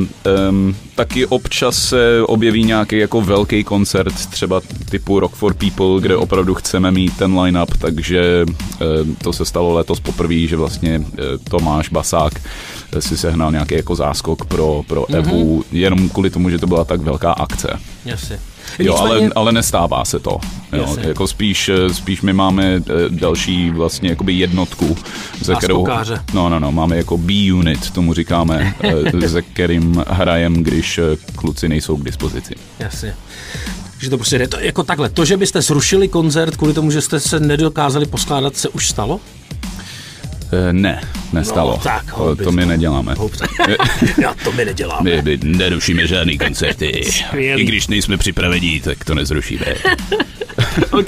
um, 0.50 0.76
taky 0.96 1.26
občas 1.26 1.76
se 1.76 2.22
objeví 2.26 2.64
nějaký 2.64 2.98
jako 2.98 3.22
velký 3.22 3.64
koncert, 3.64 4.14
třeba 4.30 4.62
typu 4.90 5.20
Rock 5.20 5.36
for 5.36 5.54
People, 5.54 6.02
kde 6.02 6.16
opravdu 6.16 6.54
chceme 6.54 6.92
mít 6.92 7.18
ten 7.18 7.40
line-up, 7.40 7.78
takže 7.78 8.46
um, 8.46 9.16
to 9.16 9.34
se 9.34 9.46
stalo 9.46 9.74
letos 9.74 10.00
poprvé, 10.00 10.48
že 10.48 10.56
vlastně 10.56 11.00
uh, 11.00 11.06
Tomáš 11.50 11.90
Basák 11.90 12.34
si 13.00 13.18
sehnal 13.18 13.52
nějaký 13.52 13.76
jako 13.76 13.96
záskok 13.96 14.46
pro, 14.46 14.84
pro 14.88 15.06
mm-hmm. 15.12 15.18
Evu, 15.18 15.64
jenom 15.72 16.10
kvůli 16.10 16.30
tomu, 16.30 16.50
že 16.50 16.58
to 16.58 16.68
byla 16.68 16.86
tak 16.86 17.02
velká 17.02 17.32
akce. 17.32 17.80
Jasně. 18.06 18.40
Jo, 18.80 18.96
ale, 18.96 19.30
ale 19.36 19.52
nestává 19.52 20.06
se 20.06 20.20
to. 20.20 20.40
Jo. 20.74 20.96
Jako 21.02 21.28
spíš, 21.28 21.72
spíš 21.92 22.22
my 22.22 22.34
máme 22.34 22.66
eh, 22.66 22.82
další 23.10 23.72
vlastně 23.72 24.10
jakoby 24.10 24.34
jednotku, 24.34 24.98
ze 25.42 25.56
kterou, 25.56 25.88
no, 26.34 26.50
no, 26.50 26.60
no, 26.60 26.72
máme 26.72 26.98
jako 26.98 27.18
B-unit, 27.18 27.92
tomu 27.92 28.14
říkáme, 28.14 28.74
eh, 28.84 29.28
ze 29.28 29.42
kterým 29.42 30.04
hrajem, 30.08 30.64
když 30.64 30.98
eh, 30.98 31.04
kluci 31.36 31.70
nejsou 31.70 31.98
k 31.98 32.06
dispozici. 32.06 32.56
Jasně 32.80 33.16
že 34.02 34.10
to 34.10 34.18
prostě 34.18 34.38
jde. 34.38 34.48
To, 34.48 34.60
jako 34.60 34.84
takhle, 34.84 35.10
to, 35.10 35.26
že 35.26 35.38
byste 35.38 35.62
zrušili 35.62 36.08
koncert 36.08 36.56
kvůli 36.56 36.74
tomu, 36.74 36.92
že 36.92 37.02
jste 37.02 37.20
se 37.20 37.40
nedokázali 37.40 38.06
poskládat, 38.06 38.56
se 38.56 38.70
už 38.70 38.90
stalo? 38.90 39.20
Eh, 40.54 40.74
ne, 40.74 41.02
nestalo. 41.34 41.72
No, 41.72 41.78
tak, 41.78 42.14
to, 42.16 42.36
to 42.36 42.52
my 42.52 42.66
neděláme. 42.66 43.16
Já 44.22 44.34
to 44.44 44.52
my 44.52 44.66
neděláme. 44.66 45.12
My, 45.12 45.22
my 45.22 45.40
nerušíme 45.44 46.08
žádný 46.08 46.38
koncerty. 46.38 47.04
I 47.38 47.64
když 47.64 47.88
nejsme 47.88 48.18
připraveni, 48.18 48.82
tak 48.84 49.04
to 49.04 49.16
nezrušíme. 49.16 49.66
OK. 50.92 51.08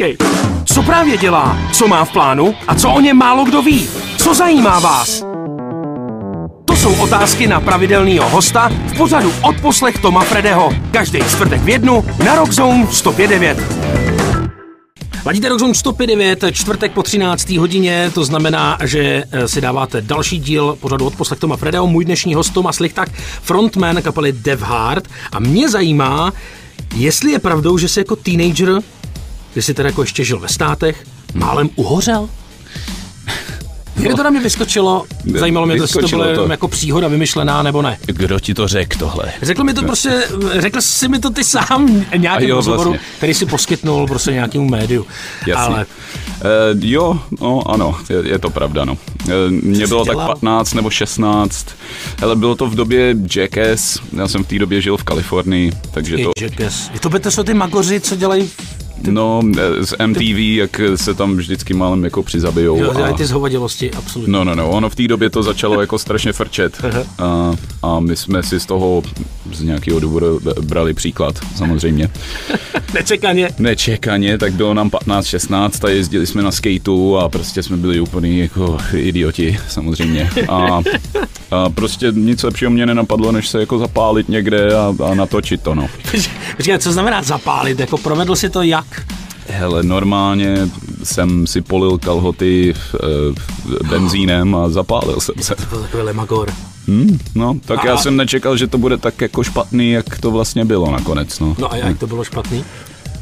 Co 0.66 0.84
právě 0.84 1.18
dělá? 1.18 1.60
Co 1.72 1.88
má 1.88 2.06
v 2.06 2.12
plánu? 2.12 2.56
A 2.68 2.76
co 2.76 2.90
o 2.90 3.02
něm 3.02 3.18
málo 3.18 3.46
kdo 3.46 3.62
ví? 3.62 3.88
Co 4.18 4.34
zajímá 4.34 4.80
vás? 4.80 5.24
To 6.66 6.76
jsou 6.76 6.96
otázky 6.96 7.48
na 7.48 7.62
pravidelného 7.62 8.30
hosta 8.30 8.72
v 8.88 8.98
pořadu 8.98 9.34
Odposlech 9.42 9.98
Toma 9.98 10.22
Fredeho. 10.22 10.74
Každý 10.92 11.20
čtvrtek 11.20 11.62
v 11.62 11.70
jednu 11.70 12.06
na 12.26 12.36
Rockzone 12.36 12.84
105.9. 12.86 14.13
Ladíte 15.26 15.50
Rockzone 15.50 15.74
105.9, 15.74 16.52
čtvrtek 16.52 16.92
po 16.92 17.04
13. 17.04 17.50
hodině, 17.50 18.12
to 18.14 18.26
znamená, 18.26 18.78
že 18.84 19.24
eh, 19.32 19.48
si 19.48 19.62
dáváte 19.62 20.02
další 20.02 20.40
díl 20.40 20.78
pořadu 20.82 21.06
od 21.06 21.16
poslech 21.16 21.40
Toma 21.40 21.58
Fredeo. 21.58 21.88
Můj 21.88 22.06
dnešní 22.06 22.34
host 22.34 22.54
Tomas 22.54 22.80
Lichtak, 22.80 23.10
frontman 23.42 24.02
kapely 24.02 24.32
Devhard. 24.32 25.08
A 25.32 25.40
mě 25.40 25.70
zajímá, 25.70 26.34
jestli 26.96 27.32
je 27.32 27.40
pravdou, 27.40 27.78
že 27.78 27.88
jsi 27.88 28.00
jako 28.00 28.16
teenager, 28.16 28.80
když 29.54 29.66
teda 29.66 29.90
jako 29.90 30.02
ještě 30.02 30.24
žil 30.24 30.40
ve 30.40 30.48
státech, 30.48 31.06
málem 31.34 31.70
uhořel? 31.76 32.30
Kdyby 33.96 34.14
to 34.14 34.24
na 34.24 34.30
mě 34.30 34.40
vyskočilo, 34.40 35.06
zajímalo 35.40 35.66
mě, 35.66 35.76
jestli 35.76 36.02
to 36.02 36.08
bylo 36.08 36.36
to. 36.36 36.52
jako 36.52 36.68
příhoda 36.68 37.08
vymyšlená 37.08 37.64
nebo 37.64 37.82
ne. 37.82 37.98
Kdo 38.06 38.40
ti 38.40 38.54
to 38.54 38.68
řekl 38.68 38.98
tohle? 39.00 39.26
Řekl 39.42 39.64
mi 39.64 39.74
to 39.74 39.82
prostě, 39.82 40.24
řekl 40.60 40.82
jsi 40.82 41.08
mi 41.08 41.20
to 41.20 41.30
ty 41.30 41.44
sám 41.44 42.06
nějakým 42.18 42.50
jo, 42.50 42.56
rozhovoru, 42.56 42.90
vlastně. 42.90 43.08
který 43.18 43.34
si 43.34 43.46
poskytnul 43.46 44.08
prostě 44.08 44.32
nějakému 44.32 44.70
médiu. 44.70 45.06
Jasně. 45.48 45.54
Ale... 45.54 45.86
Uh, 46.44 46.80
jo, 46.82 47.20
no 47.42 47.72
ano, 47.72 47.96
je, 48.10 48.32
je 48.32 48.40
to 48.40 48.50
pravda, 48.50 48.86
no. 48.86 48.94
Uh, 48.94 49.32
mě 49.52 49.88
bylo 49.88 50.06
tak 50.06 50.18
15 50.18 50.74
nebo 50.74 50.90
16, 50.90 51.68
ale 52.22 52.36
bylo 52.36 52.56
to 52.56 52.68
v 52.68 52.76
době 52.76 53.16
Jackass, 53.36 54.00
já 54.18 54.28
jsem 54.28 54.44
v 54.44 54.48
té 54.48 54.60
době 54.60 54.82
žil 54.82 54.98
v 54.98 55.04
Kalifornii, 55.04 55.72
takže 55.92 56.18
to... 56.18 56.32
Jackass. 56.42 56.90
Je 56.94 57.00
to 57.00 57.10
by 57.10 57.20
to 57.20 57.32
jsou 57.32 57.44
ty 57.44 57.54
magoři, 57.54 58.00
co 58.00 58.16
dělají 58.16 58.50
No, 59.02 59.42
z 59.82 59.96
MTV, 60.08 60.38
jak 60.38 60.82
se 60.96 61.14
tam 61.14 61.38
vždycky 61.38 61.74
málem 61.74 62.04
jako 62.04 62.24
přizabijou. 62.24 62.78
Jo, 62.78 62.92
a... 62.92 63.14
ty 63.14 63.26
zhovadilosti, 63.26 63.92
absolutně. 63.92 64.32
No, 64.32 64.44
no, 64.44 64.56
no, 64.56 64.70
ono 64.70 64.90
v 64.90 64.96
té 64.96 65.08
době 65.08 65.30
to 65.30 65.44
začalo 65.44 65.82
jako 65.82 66.00
strašně 66.00 66.34
frčet. 66.34 66.82
a 67.20 67.56
a 67.84 68.00
my 68.00 68.16
jsme 68.16 68.44
si 68.44 68.60
z 68.60 68.66
toho 68.66 69.04
z 69.52 69.64
nějakého 69.64 70.00
důvodu 70.00 70.40
brali 70.62 70.94
příklad, 70.94 71.36
samozřejmě. 71.56 72.10
Nečekaně. 72.94 73.50
Nečekaně, 73.60 74.38
tak 74.38 74.54
bylo 74.54 74.74
nám 74.74 74.90
15-16 74.90 75.88
a 75.88 75.90
jezdili 75.90 76.28
jsme 76.28 76.42
na 76.42 76.52
skateu 76.52 77.16
a 77.16 77.30
prostě 77.30 77.64
jsme 77.64 77.78
byli 77.78 78.00
úplně 78.00 78.42
jako 78.42 78.78
idioti, 78.94 79.58
samozřejmě. 79.70 80.30
A, 80.50 80.82
a 81.52 81.70
prostě 81.70 82.12
nic 82.12 82.44
lepšího 82.44 82.72
mě 82.72 82.86
nenapadlo, 82.86 83.32
než 83.32 83.50
se 83.50 83.60
jako 83.60 83.80
zapálit 83.80 84.30
někde 84.30 84.76
a, 84.76 84.94
a 85.06 85.14
natočit 85.14 85.62
to, 85.62 85.76
no. 85.76 85.88
Počkej, 86.58 86.78
co 86.80 86.92
znamená 86.92 87.24
zapálit? 87.24 87.80
Jako 87.80 87.98
provedl 87.98 88.36
si 88.36 88.50
to 88.50 88.62
jak? 88.62 89.06
Hele, 89.48 89.84
normálně 89.84 90.70
jsem 91.04 91.48
si 91.48 91.62
polil 91.62 91.98
kalhoty 91.98 92.74
v, 92.74 92.96
v 93.66 93.90
benzínem 93.90 94.56
a 94.56 94.70
zapálil 94.70 95.20
jsem 95.20 95.36
se. 95.42 95.56
To 95.56 95.66
byl 95.66 95.82
takový 95.82 96.04
lemagor. 96.04 96.54
Hmm, 96.88 97.20
no, 97.36 97.60
tak 97.66 97.86
a... 97.86 97.88
já 97.88 97.98
jsem 97.98 98.18
nečekal, 98.18 98.58
že 98.58 98.68
to 98.68 98.78
bude 98.78 98.98
tak 98.98 99.22
jako 99.22 99.44
špatný, 99.44 99.92
jak 99.92 100.20
to 100.20 100.32
vlastně 100.32 100.66
bylo 100.66 100.92
nakonec. 100.92 101.40
No, 101.40 101.56
no 101.60 101.74
a 101.74 101.78
jak 101.78 102.00
to 102.00 102.08
bylo 102.08 102.24
špatný? 102.24 102.64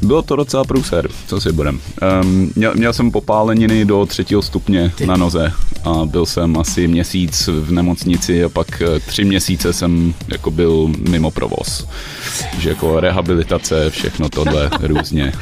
Bylo 0.02 0.22
to 0.22 0.36
docela 0.36 0.64
průser, 0.64 1.08
co 1.26 1.40
si 1.40 1.52
budem. 1.52 1.80
Um, 2.22 2.52
měl, 2.56 2.72
měl 2.74 2.92
jsem 2.92 3.10
popáleniny 3.10 3.84
do 3.84 4.06
třetího 4.06 4.42
stupně 4.42 4.92
Ty. 4.96 5.06
na 5.06 5.16
noze 5.16 5.52
a 5.84 6.04
byl 6.04 6.26
jsem 6.26 6.58
asi 6.58 6.88
měsíc 6.88 7.48
v 7.48 7.72
nemocnici 7.72 8.44
a 8.44 8.48
pak 8.48 8.82
eh, 8.82 9.00
tři 9.00 9.24
měsíce 9.24 9.72
jsem 9.72 10.14
jako 10.28 10.50
byl 10.50 10.90
mimo 11.08 11.30
provoz. 11.30 11.86
Že 12.58 12.68
jako 12.68 13.00
rehabilitace, 13.00 13.90
všechno 13.90 14.28
tohle 14.28 14.70
různě. 14.80 15.32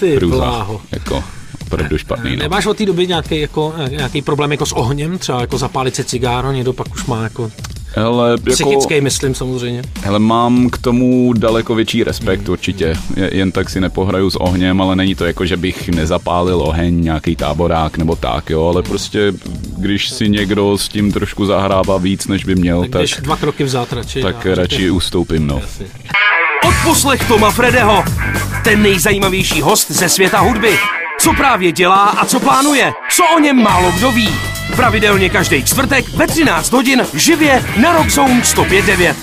Ty 0.00 0.18
bláho. 0.18 0.80
Jako 0.92 1.24
opravdu 1.66 1.98
špatný. 1.98 2.36
No. 2.36 2.42
Nemáš 2.42 2.66
od 2.66 2.76
té 2.76 2.86
doby 2.86 3.06
nějaký, 3.06 3.40
jako, 3.40 3.74
nějaký 3.90 4.22
problém 4.22 4.52
jako 4.52 4.66
s 4.66 4.72
ohněm, 4.72 5.18
třeba 5.18 5.40
jako 5.40 5.58
zapálit 5.58 5.96
si 5.96 6.04
cigáro, 6.04 6.52
někdo 6.52 6.72
pak 6.72 6.94
už 6.94 7.06
má 7.06 7.22
jako 7.22 7.50
Hele, 7.98 8.30
jako, 8.30 8.42
Psychický, 8.50 9.00
myslím 9.00 9.34
samozřejmě. 9.34 9.82
Hele, 10.02 10.18
mám 10.18 10.70
k 10.70 10.78
tomu 10.78 11.32
daleko 11.32 11.74
větší 11.74 12.04
respekt 12.04 12.40
hmm. 12.40 12.50
určitě. 12.50 12.94
Jen 13.32 13.52
tak 13.52 13.70
si 13.70 13.80
nepohraju 13.80 14.30
s 14.30 14.36
ohněm, 14.36 14.80
ale 14.82 14.96
není 14.96 15.14
to 15.14 15.24
jako, 15.24 15.46
že 15.46 15.56
bych 15.56 15.88
nezapálil 15.88 16.60
oheň, 16.60 17.00
nějaký 17.00 17.36
táborák 17.36 17.98
nebo 17.98 18.16
tak, 18.16 18.50
jo, 18.50 18.66
ale 18.66 18.82
prostě 18.82 19.32
když 19.78 20.10
si 20.10 20.28
někdo 20.28 20.78
s 20.78 20.88
tím 20.88 21.12
trošku 21.12 21.46
zahrává 21.46 21.98
víc, 21.98 22.26
než 22.26 22.44
by 22.44 22.54
měl, 22.54 22.82
tak... 22.82 23.10
tak 23.10 23.20
dva 23.20 23.36
kroky 23.36 23.64
vzát 23.64 23.92
radši. 23.92 24.22
Tak 24.22 24.46
radši 24.46 24.90
ustoupím, 24.90 25.46
no. 25.46 25.60
Odposlech 26.68 27.28
Toma 27.28 27.50
Fredeho, 27.50 28.04
ten 28.64 28.82
nejzajímavější 28.82 29.60
host 29.60 29.90
ze 29.90 30.08
světa 30.08 30.40
hudby. 30.40 30.78
Co 31.26 31.32
právě 31.32 31.72
dělá 31.72 32.04
a 32.04 32.24
co 32.24 32.40
plánuje, 32.40 32.92
co 33.10 33.24
o 33.36 33.38
něm 33.38 33.62
málo 33.62 33.92
kdo 33.92 34.12
ví. 34.12 34.28
Pravidelně 34.76 35.30
každý 35.30 35.64
čtvrtek 35.64 36.08
ve 36.08 36.26
13 36.26 36.72
hodin 36.72 37.06
živě 37.14 37.64
na 37.82 37.92
Rockzone 37.92 38.40
105.9. 38.40 39.14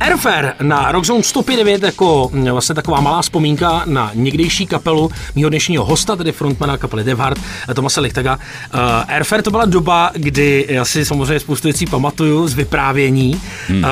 Airfare 0.00 0.54
na 0.62 0.92
Rockzone 0.92 1.20
105.9 1.20 1.84
jako 1.84 2.30
mm, 2.32 2.44
vlastně 2.44 2.74
taková 2.74 3.00
malá 3.00 3.22
vzpomínka 3.22 3.82
na 3.86 4.10
někdejší 4.14 4.66
kapelu 4.66 5.10
mýho 5.34 5.50
dnešního 5.50 5.84
hosta, 5.84 6.16
tedy 6.16 6.32
frontmana 6.32 6.76
kapely 6.76 7.04
Devhard, 7.04 7.38
Tomase 7.74 8.00
Lichtaga. 8.00 8.36
Uh, 8.74 8.80
Airfare 9.08 9.42
to 9.42 9.50
byla 9.50 9.64
doba, 9.64 10.10
kdy 10.14 10.66
já 10.68 10.84
si 10.84 11.04
samozřejmě 11.04 11.40
spoustu 11.40 11.68
věcí 11.68 11.86
pamatuju 11.86 12.48
z 12.48 12.54
vyprávění, 12.54 13.40
hmm. 13.68 13.84
uh, 13.84 13.90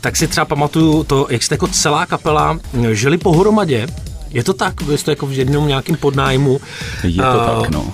tak 0.00 0.16
si 0.16 0.28
třeba 0.28 0.44
pamatuju 0.44 1.04
to, 1.04 1.26
jak 1.30 1.42
jste 1.42 1.54
jako 1.54 1.66
celá 1.66 2.06
kapela 2.06 2.58
žili 2.92 3.18
pohromadě, 3.18 3.86
je 4.32 4.44
to 4.44 4.52
tak? 4.52 4.82
Vy 4.82 4.98
jste 4.98 5.12
jako 5.12 5.26
v 5.26 5.32
jednom 5.32 5.68
nějakém 5.68 5.96
podnájmu. 5.96 6.60
Je 7.04 7.22
to 7.22 7.38
uh, 7.38 7.62
tak, 7.62 7.70
no. 7.70 7.92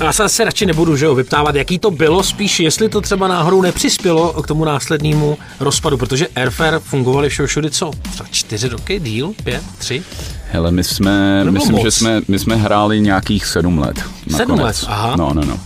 Já 0.00 0.12
se 0.12 0.24
asi 0.24 0.44
radši 0.44 0.66
nebudu 0.66 0.96
že 0.96 1.04
jo, 1.04 1.14
vyptávat, 1.14 1.54
jaký 1.54 1.78
to 1.78 1.90
bylo, 1.90 2.22
spíš 2.22 2.60
jestli 2.60 2.88
to 2.88 3.00
třeba 3.00 3.28
náhodou 3.28 3.62
nepřispělo 3.62 4.42
k 4.42 4.46
tomu 4.46 4.64
následnému 4.64 5.38
rozpadu, 5.60 5.96
protože 5.96 6.28
Airfare 6.34 6.78
fungovali 6.78 7.28
všeho 7.28 7.46
všude 7.46 7.70
co? 7.70 7.90
Třeba 8.12 8.28
čtyři 8.30 8.68
roky, 8.68 9.00
díl, 9.00 9.32
pět, 9.44 9.62
tři? 9.78 10.02
Hele, 10.50 10.70
my 10.70 10.84
jsme, 10.84 11.44
myslím, 11.44 11.72
moc. 11.72 11.82
že 11.82 11.90
jsme, 11.90 12.20
my 12.28 12.38
jsme 12.38 12.56
hráli 12.56 13.00
nějakých 13.00 13.46
sedm 13.46 13.78
let. 13.78 14.02
Sedm 14.36 14.60
let, 14.60 14.84
aha. 14.88 15.16
No, 15.16 15.32
no, 15.34 15.44
no. 15.44 15.60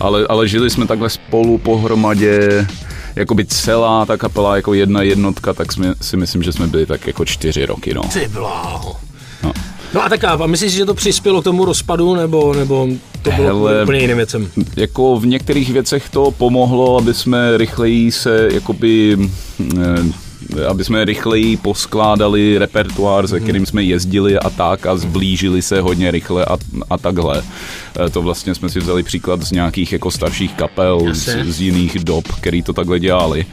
Ale, 0.00 0.26
ale 0.26 0.48
žili 0.48 0.70
jsme 0.70 0.86
takhle 0.86 1.10
spolu 1.10 1.58
pohromadě, 1.58 2.66
by 3.34 3.44
celá 3.44 4.06
ta 4.06 4.16
kapela 4.16 4.56
jako 4.56 4.74
jedna 4.74 5.02
jednotka, 5.02 5.52
tak 5.52 5.72
jsme, 5.72 5.94
si 6.00 6.16
myslím, 6.16 6.42
že 6.42 6.52
jsme 6.52 6.66
byli 6.66 6.86
tak 6.86 7.06
jako 7.06 7.24
čtyři 7.24 7.66
roky, 7.66 7.94
no. 7.94 8.02
Ty 8.12 8.28
bláho. 8.28 8.96
No. 9.42 9.52
No 9.94 10.04
a 10.04 10.08
tak 10.08 10.24
a 10.24 10.46
myslíš, 10.46 10.72
že 10.72 10.84
to 10.84 10.94
přispělo 10.94 11.40
k 11.40 11.44
tomu 11.44 11.64
rozpadu, 11.64 12.14
nebo, 12.14 12.54
nebo 12.54 12.88
to 13.22 13.30
bylo 13.30 13.46
Hele, 13.46 13.82
úplně 13.82 14.00
jiným 14.00 14.16
věcem? 14.16 14.50
Jako 14.76 15.20
v 15.20 15.26
některých 15.26 15.72
věcech 15.72 16.08
to 16.08 16.30
pomohlo, 16.30 16.98
aby 16.98 17.14
jsme 17.14 17.56
rychleji 17.56 18.12
se 18.12 18.48
jakoby 18.52 19.18
eh, 19.78 20.28
aby 20.68 20.84
jsme 20.84 21.04
rychleji 21.04 21.56
poskládali 21.56 22.58
repertoár, 22.58 23.28
se 23.28 23.36
mhm. 23.36 23.44
kterým 23.44 23.66
jsme 23.66 23.82
jezdili 23.82 24.38
a 24.38 24.50
tak 24.50 24.86
a 24.86 24.96
zblížili 24.96 25.62
se 25.62 25.80
hodně 25.80 26.10
rychle 26.10 26.44
a, 26.44 26.56
a 26.90 26.98
takhle. 26.98 27.42
Eh, 28.06 28.10
to 28.10 28.22
vlastně 28.22 28.54
jsme 28.54 28.68
si 28.68 28.78
vzali 28.80 29.02
příklad 29.02 29.42
z 29.42 29.52
nějakých 29.52 29.92
jako 29.92 30.10
starších 30.10 30.54
kapel 30.54 31.00
z, 31.12 31.44
z 31.44 31.60
jiných 31.60 31.98
dob, 31.98 32.24
který 32.40 32.62
to 32.62 32.72
takhle 32.72 33.00
dělali. 33.00 33.46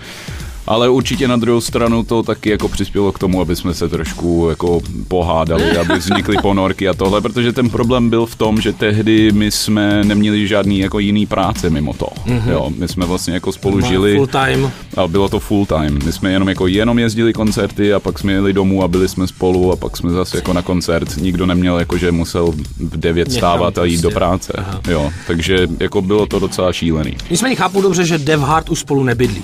Ale 0.68 0.90
určitě 0.90 1.28
na 1.28 1.36
druhou 1.36 1.62
stranu 1.62 2.04
to 2.04 2.24
taky 2.24 2.50
jako 2.50 2.70
přispělo 2.70 3.12
k 3.12 3.20
tomu, 3.20 3.42
aby 3.42 3.56
jsme 3.56 3.74
se 3.74 3.90
trošku 3.90 4.48
jako 4.50 4.82
pohádali, 5.08 5.78
aby 5.78 6.00
vznikly 6.00 6.38
ponorky 6.42 6.88
a 6.88 6.94
tohle, 6.94 7.22
protože 7.22 7.54
ten 7.54 7.70
problém 7.70 8.10
byl 8.10 8.26
v 8.26 8.36
tom, 8.36 8.62
že 8.62 8.74
tehdy 8.74 9.32
my 9.32 9.52
jsme 9.52 10.04
neměli 10.04 10.48
žádný 10.48 10.80
jako 10.80 11.00
jiný 11.00 11.26
práce 11.26 11.70
mimo 11.70 11.94
to. 11.94 12.08
Mm-hmm. 12.26 12.52
Jo, 12.52 12.72
my 12.78 12.88
jsme 12.88 13.06
vlastně 13.06 13.34
jako 13.34 13.52
spolu 13.52 13.80
Má 13.80 13.88
žili. 13.88 14.16
Full 14.16 14.28
time. 14.28 14.72
A 14.98 15.08
bylo 15.08 15.30
to 15.30 15.40
full 15.40 15.66
time. 15.66 16.00
My 16.06 16.12
jsme 16.12 16.32
jenom 16.32 16.50
jako 16.50 16.68
jenom 16.68 17.00
jezdili 17.00 17.34
koncerty 17.34 17.94
a 17.94 18.00
pak 18.00 18.20
jsme 18.20 18.32
jeli 18.32 18.54
domů 18.54 18.84
a 18.84 18.88
byli 18.88 19.08
jsme 19.08 19.28
spolu 19.28 19.72
a 19.72 19.76
pak 19.76 19.98
jsme 19.98 20.12
zase 20.12 20.38
jako 20.38 20.54
na 20.54 20.62
koncert. 20.62 21.18
Nikdo 21.18 21.46
neměl 21.46 21.80
jako, 21.80 21.98
že 21.98 22.12
musel 22.12 22.52
v 22.78 22.98
9 22.98 23.32
stávat 23.32 23.78
a 23.78 23.86
jít 23.86 24.02
prostě. 24.02 24.08
do 24.08 24.12
práce. 24.12 24.54
Aha. 24.58 24.82
Jo, 24.90 25.12
takže 25.28 25.68
jako 25.80 26.02
bylo 26.02 26.26
to 26.26 26.40
docela 26.40 26.74
šílený. 26.74 27.18
Nicméně 27.30 27.56
chápu 27.56 27.82
dobře, 27.82 28.06
že 28.06 28.18
Dev 28.18 28.40
Hard 28.40 28.70
už 28.70 28.80
spolu 28.80 29.04
nebydlí. 29.04 29.44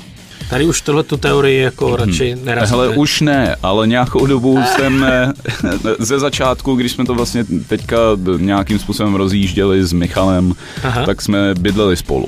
Tady 0.52 0.66
už 0.66 0.82
tohle 0.82 1.04
tu 1.04 1.18
teorii 1.18 1.62
jako 1.62 1.88
hmm. 1.88 1.96
radši 1.96 2.36
nerazíte. 2.44 2.76
Hele, 2.76 2.90
už 2.90 3.22
ne, 3.22 3.56
ale 3.64 3.88
nějakou 3.88 4.26
dobu 4.26 4.60
jsem 4.76 5.04
eh, 5.04 5.34
ze 6.00 6.20
začátku, 6.20 6.76
když 6.76 6.92
jsme 6.92 7.06
to 7.06 7.16
vlastně 7.16 7.46
teďka 7.68 7.98
nějakým 8.38 8.80
způsobem 8.80 9.16
rozjížděli 9.16 9.86
s 9.86 9.94
Michalem, 9.94 10.54
Aha. 10.84 11.06
tak 11.06 11.22
jsme 11.22 11.54
bydleli 11.60 11.98
spolu. 11.98 12.28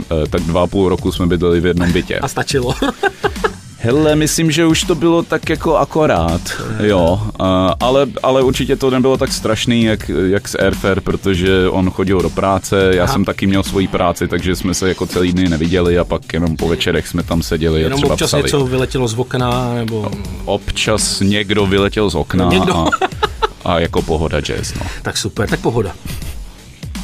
Eh, 0.00 0.28
tak 0.30 0.42
dva 0.42 0.62
a 0.62 0.66
půl 0.66 0.88
roku 0.88 1.12
jsme 1.12 1.26
bydleli 1.26 1.60
v 1.60 1.66
jednom 1.66 1.92
bytě. 1.92 2.18
A 2.18 2.28
stačilo. 2.28 2.74
Hele, 3.84 4.16
myslím, 4.16 4.50
že 4.50 4.66
už 4.66 4.82
to 4.82 4.94
bylo 4.94 5.22
tak 5.22 5.50
jako 5.50 5.76
akorát, 5.76 6.40
jo, 6.80 7.20
ale, 7.80 8.06
ale 8.22 8.42
určitě 8.42 8.76
to 8.76 8.90
nebylo 8.90 9.16
tak 9.16 9.32
strašný, 9.32 9.84
jak, 9.84 10.10
jak 10.26 10.48
s 10.48 10.58
Airfare, 10.58 11.00
protože 11.00 11.68
on 11.68 11.90
chodil 11.90 12.20
do 12.20 12.30
práce, 12.30 12.90
já 12.94 13.04
Aha. 13.04 13.12
jsem 13.12 13.24
taky 13.24 13.46
měl 13.46 13.62
svoji 13.62 13.88
práci, 13.88 14.28
takže 14.28 14.56
jsme 14.56 14.74
se 14.74 14.88
jako 14.88 15.06
celý 15.06 15.32
dny 15.32 15.48
neviděli 15.48 15.98
a 15.98 16.04
pak 16.04 16.32
jenom 16.32 16.56
po 16.56 16.68
večerech 16.68 17.08
jsme 17.08 17.22
tam 17.22 17.42
seděli 17.42 17.80
jenom 17.80 17.96
a 17.96 17.96
třeba 17.96 18.14
občas 18.14 18.30
psali. 18.30 18.42
něco 18.42 18.64
vyletělo 18.64 19.08
z 19.08 19.18
okna, 19.18 19.74
nebo... 19.74 20.10
Občas 20.44 21.20
někdo 21.20 21.66
vyletěl 21.66 22.10
z 22.10 22.14
okna 22.14 22.48
někdo. 22.48 22.76
A, 22.76 22.88
a 23.64 23.78
jako 23.78 24.02
pohoda 24.02 24.40
jazz, 24.40 24.74
no. 24.74 24.86
Tak 25.02 25.16
super, 25.16 25.48
tak 25.48 25.60
pohoda. 25.60 25.94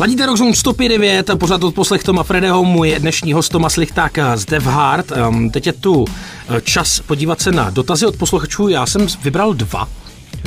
Ladíte 0.00 0.26
Rockzone 0.26 0.50
105.9, 0.50 1.36
pořád 1.36 1.64
od 1.64 1.74
poslech 1.74 2.02
Toma 2.02 2.22
Fredeho, 2.22 2.64
můj 2.64 2.96
dnešní 2.98 3.32
host 3.32 3.52
Tomas 3.52 3.76
Lichták 3.76 4.18
z 4.34 4.44
Devhard. 4.44 5.12
Um, 5.28 5.50
teď 5.50 5.66
je 5.66 5.72
tu 5.72 6.04
eh, 6.48 6.60
čas 6.60 7.00
podívat 7.00 7.40
se 7.40 7.52
na 7.52 7.70
dotazy 7.70 8.06
od 8.06 8.16
posluchačů. 8.16 8.68
Já 8.68 8.86
jsem 8.86 9.06
vybral 9.22 9.54
dva, 9.54 9.88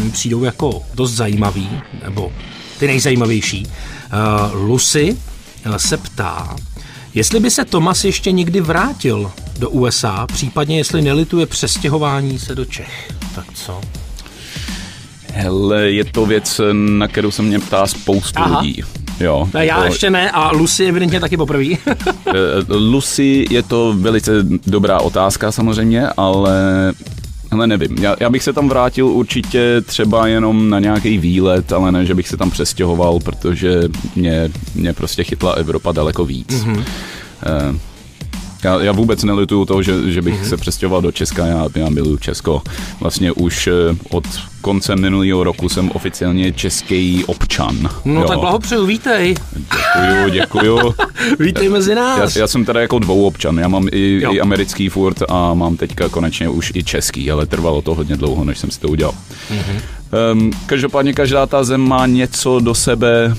mi 0.03 0.11
přijdou 0.11 0.43
jako 0.43 0.81
dost 0.93 1.11
zajímavý, 1.11 1.69
nebo 2.03 2.31
ty 2.79 2.87
nejzajímavější. 2.87 3.65
Uh, 3.65 4.69
Lucy 4.69 5.17
eh, 5.65 5.79
se 5.79 5.97
ptá, 5.97 6.55
jestli 7.13 7.39
by 7.39 7.51
se 7.51 7.65
Tomas 7.65 8.03
ještě 8.03 8.31
někdy 8.31 8.61
vrátil 8.61 9.31
do 9.59 9.69
USA, 9.69 10.27
případně 10.33 10.77
jestli 10.77 11.01
nelituje 11.01 11.45
přestěhování 11.45 12.39
se 12.39 12.55
do 12.55 12.65
Čech. 12.65 13.11
Tak 13.35 13.45
co? 13.53 13.81
Hele, 15.33 15.91
je 15.91 16.05
to 16.05 16.25
věc, 16.25 16.61
na 16.73 17.07
kterou 17.07 17.31
se 17.31 17.41
mě 17.41 17.59
ptá 17.59 17.87
spoustu 17.87 18.41
Aha. 18.41 18.59
lidí. 18.59 18.83
Jo. 19.19 19.49
Ne, 19.53 19.65
já 19.65 19.77
to... 19.77 19.85
ještě 19.85 20.09
ne 20.09 20.31
a 20.31 20.51
Lucy 20.51 20.85
evidentně 20.85 21.19
taky 21.19 21.37
poprvé. 21.37 21.65
Eh, 22.27 22.73
Lucy 22.73 23.45
je 23.49 23.63
to 23.63 23.93
velice 23.97 24.31
dobrá 24.67 24.99
otázka 24.99 25.51
samozřejmě, 25.51 26.07
ale 26.17 26.93
ale 27.51 27.67
nevím, 27.67 27.97
já, 28.01 28.15
já 28.19 28.29
bych 28.29 28.43
se 28.43 28.53
tam 28.53 28.69
vrátil 28.69 29.07
určitě 29.07 29.81
třeba 29.85 30.27
jenom 30.27 30.69
na 30.69 30.79
nějaký 30.79 31.17
výlet, 31.17 31.73
ale 31.73 31.91
ne, 31.91 32.05
že 32.05 32.15
bych 32.15 32.27
se 32.27 32.37
tam 32.37 32.51
přestěhoval, 32.51 33.19
protože 33.19 33.81
mě, 34.15 34.49
mě 34.75 34.93
prostě 34.93 35.23
chytla 35.23 35.51
Evropa 35.51 35.91
daleko 35.91 36.25
víc. 36.25 36.47
Mm-hmm. 36.47 36.83
Já, 38.63 38.81
já 38.81 38.91
vůbec 38.91 39.23
nelituju 39.23 39.65
toho, 39.65 39.83
že, 39.83 40.11
že 40.11 40.21
bych 40.21 40.41
mm-hmm. 40.41 40.49
se 40.49 40.57
přestěhoval 40.57 41.01
do 41.01 41.11
Česka, 41.11 41.45
já, 41.45 41.67
já 41.75 41.89
miluju 41.89 42.17
Česko. 42.17 42.61
Vlastně 42.99 43.31
už 43.31 43.67
eh, 43.67 43.71
od 44.09 44.23
konce 44.61 44.95
minulého 44.95 45.43
roku 45.43 45.69
jsem 45.69 45.91
oficiálně 45.91 46.51
český 46.51 47.25
občan. 47.25 47.89
No 48.05 48.21
jo. 48.21 48.27
tak 48.27 48.39
blahopřeju, 48.39 48.85
vítej. 48.85 49.35
Děkuju, 49.53 50.29
děkuju. 50.29 50.95
vítej 51.39 51.69
mezi 51.69 51.95
nás. 51.95 52.35
Já, 52.35 52.41
já 52.41 52.47
jsem 52.47 52.65
teda 52.65 52.81
jako 52.81 52.99
dvou 52.99 53.27
občan, 53.27 53.57
já 53.57 53.67
mám 53.67 53.87
i, 53.91 54.23
i 54.31 54.41
americký 54.41 54.89
furt 54.89 55.17
a 55.29 55.53
mám 55.53 55.77
teďka 55.77 56.09
konečně 56.09 56.49
už 56.49 56.71
i 56.75 56.83
český, 56.83 57.31
ale 57.31 57.45
trvalo 57.45 57.81
to 57.81 57.95
hodně 57.95 58.15
dlouho, 58.15 58.43
než 58.43 58.57
jsem 58.59 58.71
si 58.71 58.79
to 58.79 58.87
udělal. 58.87 59.13
Mm-hmm. 59.51 60.02
Um, 60.33 60.51
každopádně 60.65 61.13
každá 61.13 61.45
ta 61.45 61.63
zem 61.63 61.81
má 61.81 62.07
něco 62.07 62.59
do 62.59 62.75
sebe. 62.75 63.35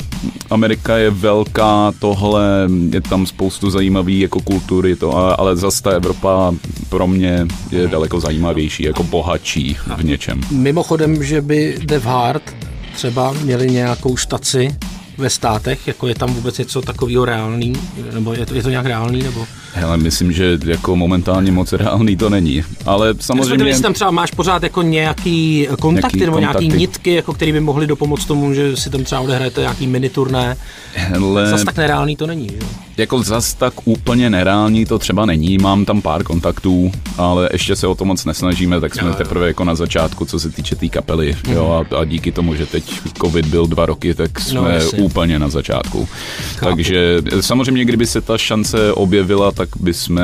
Amerika 0.51 0.97
je 0.97 1.11
velká, 1.11 1.93
tohle, 1.99 2.69
je 2.91 3.01
tam 3.01 3.27
spoustu 3.27 3.71
zajímavých 3.71 4.21
jako 4.21 4.41
kultury, 4.41 4.97
to, 4.97 5.41
ale 5.41 5.57
zase 5.57 5.83
ta 5.83 5.91
Evropa 5.91 6.55
pro 6.89 7.07
mě 7.07 7.47
je 7.71 7.89
daleko 7.89 8.21
zajímavější, 8.21 8.83
jako 8.83 9.03
bohatší 9.03 9.77
v 9.97 10.05
něčem. 10.05 10.41
Mimochodem, 10.51 11.25
že 11.25 11.41
by 11.41 11.79
Dev 11.85 12.05
Hard 12.05 12.57
třeba 12.95 13.33
měli 13.33 13.71
nějakou 13.71 14.17
štaci 14.17 14.77
ve 15.19 15.31
státech, 15.31 15.87
jako 15.87 16.07
je 16.07 16.15
tam 16.15 16.35
vůbec 16.35 16.59
něco 16.59 16.83
takového 16.83 17.25
reálný, 17.25 17.73
nebo 18.15 18.33
je 18.33 18.47
to, 18.47 18.55
je 18.55 18.63
to 18.63 18.71
nějak 18.71 18.87
reálný, 18.87 19.23
nebo? 19.23 19.47
Hele, 19.77 19.97
myslím, 19.97 20.33
že 20.33 20.59
jako 20.67 20.97
momentálně 20.97 21.53
moc 21.53 21.73
reálný 21.73 22.17
to 22.17 22.31
není, 22.31 22.65
ale 22.87 23.15
samozřejmě... 23.21 23.65
Jestli 23.65 23.83
tam 23.83 23.93
třeba 23.93 24.11
máš 24.11 24.31
pořád 24.31 24.63
jako 24.63 24.83
nějaký 24.83 25.69
kontakty 25.81 26.19
nějaký 26.19 26.27
nebo 26.27 26.37
kontakty. 26.37 26.65
nějaký 26.65 26.79
nitky, 26.79 27.15
jako 27.15 27.33
který 27.33 27.53
by 27.53 27.61
mohly 27.61 27.87
dopomoct 27.87 28.27
tomu, 28.27 28.55
že 28.55 28.77
si 28.77 28.91
tam 28.91 29.05
třeba 29.05 29.21
odehrajete 29.21 29.61
nějaký 29.61 29.87
miniturné. 29.87 30.57
Hele... 30.95 31.51
Zas 31.51 31.65
tak 31.65 31.77
nereálný 31.77 32.17
to 32.17 32.27
není, 32.27 32.47
jo? 32.47 32.69
Jako 32.97 33.23
zas 33.23 33.55
tak 33.55 33.75
úplně 33.85 34.31
nereální 34.31 34.87
to 34.87 34.99
třeba 34.99 35.27
není, 35.27 35.59
mám 35.59 35.85
tam 35.85 36.03
pár 36.03 36.23
kontaktů, 36.23 36.93
ale 37.19 37.49
ještě 37.53 37.77
se 37.77 37.87
o 37.87 37.95
to 37.95 38.05
moc 38.05 38.25
nesnažíme, 38.25 38.81
tak 38.81 38.95
jsme 38.95 39.09
jo, 39.09 39.15
teprve 39.15 39.47
jako 39.47 39.65
na 39.65 39.75
začátku, 39.75 40.25
co 40.25 40.41
se 40.41 40.51
týče 40.51 40.75
té 40.75 40.81
tý 40.81 40.91
kapely, 40.91 41.33
mm-hmm. 41.35 41.53
jo, 41.53 41.85
a, 41.93 41.97
a 41.97 42.05
díky 42.05 42.33
tomu, 42.33 42.55
že 42.55 42.67
teď 42.67 43.01
covid 43.23 43.47
byl 43.47 43.67
dva 43.67 43.87
roky, 43.87 44.15
tak 44.15 44.41
jsme 44.41 44.79
no, 44.79 45.05
úplně 45.05 45.39
na 45.39 45.49
začátku. 45.49 46.09
Chápu. 46.57 46.77
Takže 46.77 47.23
samozřejmě, 47.41 47.85
kdyby 47.85 48.07
se 48.07 48.21
ta 48.21 48.39
šance 48.39 48.93
objevila, 48.93 49.53
tak 49.53 49.64
bychom 49.81 50.21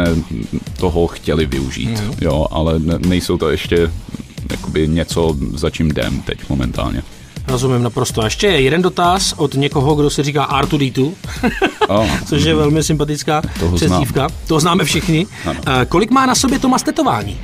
toho 0.78 1.06
chtěli 1.06 1.46
využít, 1.46 2.00
mm. 2.00 2.14
jo, 2.20 2.46
ale 2.50 2.78
nejsou 2.98 3.38
to 3.38 3.50
ještě 3.50 3.92
jakoby 4.50 4.88
něco, 4.88 5.36
za 5.54 5.70
čím 5.70 5.86
jdem 5.86 6.22
teď 6.22 6.38
momentálně. 6.48 7.02
Rozumím 7.48 7.82
naprosto. 7.82 8.20
A 8.20 8.24
ještě 8.24 8.46
jeden 8.46 8.82
dotaz 8.82 9.34
od 9.36 9.54
někoho, 9.54 9.94
kdo 9.94 10.10
se 10.10 10.22
říká 10.22 10.62
R2D2, 10.62 11.12
oh. 11.88 12.08
což 12.26 12.44
je 12.44 12.54
velmi 12.54 12.82
sympatická 12.82 13.42
Toho 13.60 13.76
přezdívka. 13.76 14.28
Znám. 14.28 14.40
To 14.46 14.60
známe 14.60 14.84
všichni. 14.84 15.26
Ano. 15.46 15.60
Uh, 15.66 15.84
kolik 15.88 16.10
má 16.10 16.26
na 16.26 16.34
sobě 16.34 16.58
Tomas 16.58 16.82
tetování? 16.82 17.38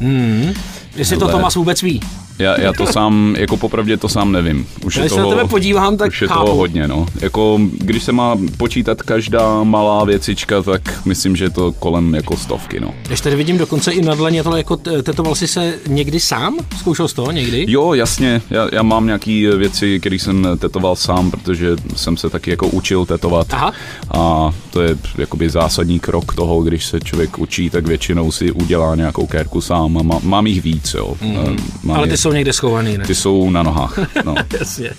Hmm. 0.00 0.54
Jestli 0.96 1.16
Hele. 1.16 1.32
to 1.32 1.36
Tomas 1.36 1.54
vůbec 1.54 1.82
ví. 1.82 2.00
Já, 2.38 2.60
já 2.60 2.72
to 2.72 2.86
sám, 2.86 3.36
jako 3.38 3.56
popravdě 3.56 3.96
to 3.96 4.08
sám 4.08 4.32
nevím. 4.32 4.66
Už 4.84 4.94
Když 4.94 5.04
je 5.04 5.08
toho, 5.08 5.20
se 5.20 5.22
na 5.30 5.36
tebe 5.36 5.48
podívám, 5.48 5.96
tak 5.96 6.08
Už 6.08 6.22
je 6.22 6.28
chápu. 6.28 6.40
toho 6.44 6.56
hodně, 6.56 6.88
no. 6.88 7.06
Jako, 7.20 7.60
když 7.72 8.02
se 8.02 8.12
má 8.12 8.36
počítat 8.56 9.02
každá 9.02 9.62
malá 9.62 10.04
věcička, 10.04 10.62
tak 10.62 11.04
myslím, 11.04 11.36
že 11.36 11.50
to 11.50 11.72
kolem 11.72 12.14
jako 12.14 12.36
stovky, 12.36 12.80
no. 12.80 12.94
Když 13.06 13.20
tady 13.20 13.36
vidím 13.36 13.58
dokonce 13.58 13.92
i 13.92 14.02
na 14.02 14.14
dlaně 14.14 14.42
to 14.42 14.56
jako 14.56 14.76
tetoval 14.76 15.34
jsi 15.34 15.46
se 15.46 15.74
někdy 15.88 16.20
sám? 16.20 16.56
Zkoušel 16.78 17.08
jsi 17.08 17.14
to 17.14 17.30
někdy? 17.30 17.64
Jo, 17.68 17.94
jasně. 17.94 18.42
Já, 18.50 18.68
já 18.72 18.82
mám 18.82 19.06
nějaký 19.06 19.46
věci, 19.46 20.00
které 20.00 20.16
jsem 20.16 20.48
tetoval 20.58 20.96
sám, 20.96 21.30
protože 21.30 21.76
jsem 21.96 22.16
se 22.16 22.30
taky 22.30 22.50
jako 22.50 22.66
učil 22.66 23.06
tetovat. 23.06 23.46
Aha. 23.50 23.72
A 24.18 24.50
to 24.70 24.82
je 24.82 24.96
jakoby 25.18 25.50
zásadní 25.50 26.00
krok 26.00 26.34
toho, 26.34 26.62
když 26.62 26.86
se 26.86 27.00
člověk 27.00 27.38
učí, 27.38 27.70
tak 27.70 27.86
většinou 27.86 28.32
si 28.32 28.52
udělá 28.52 28.94
nějakou 28.94 29.26
kérku 29.26 29.60
sám 29.60 30.06
má, 30.06 30.18
mám 30.22 30.46
jich 30.46 30.62
víc, 30.62 30.94
jo. 30.94 31.14
Mm. 31.22 31.56
Mám 31.82 31.96
Ale 31.96 32.08
ty 32.08 32.16
jsou 32.24 32.32
někde 32.32 32.52
schovaný, 32.52 32.98
ne? 32.98 33.04
Ty 33.06 33.14
jsou 33.14 33.50
na 33.50 33.62
nohách, 33.62 33.98
no. 34.24 34.34
Jasně. 34.58 34.90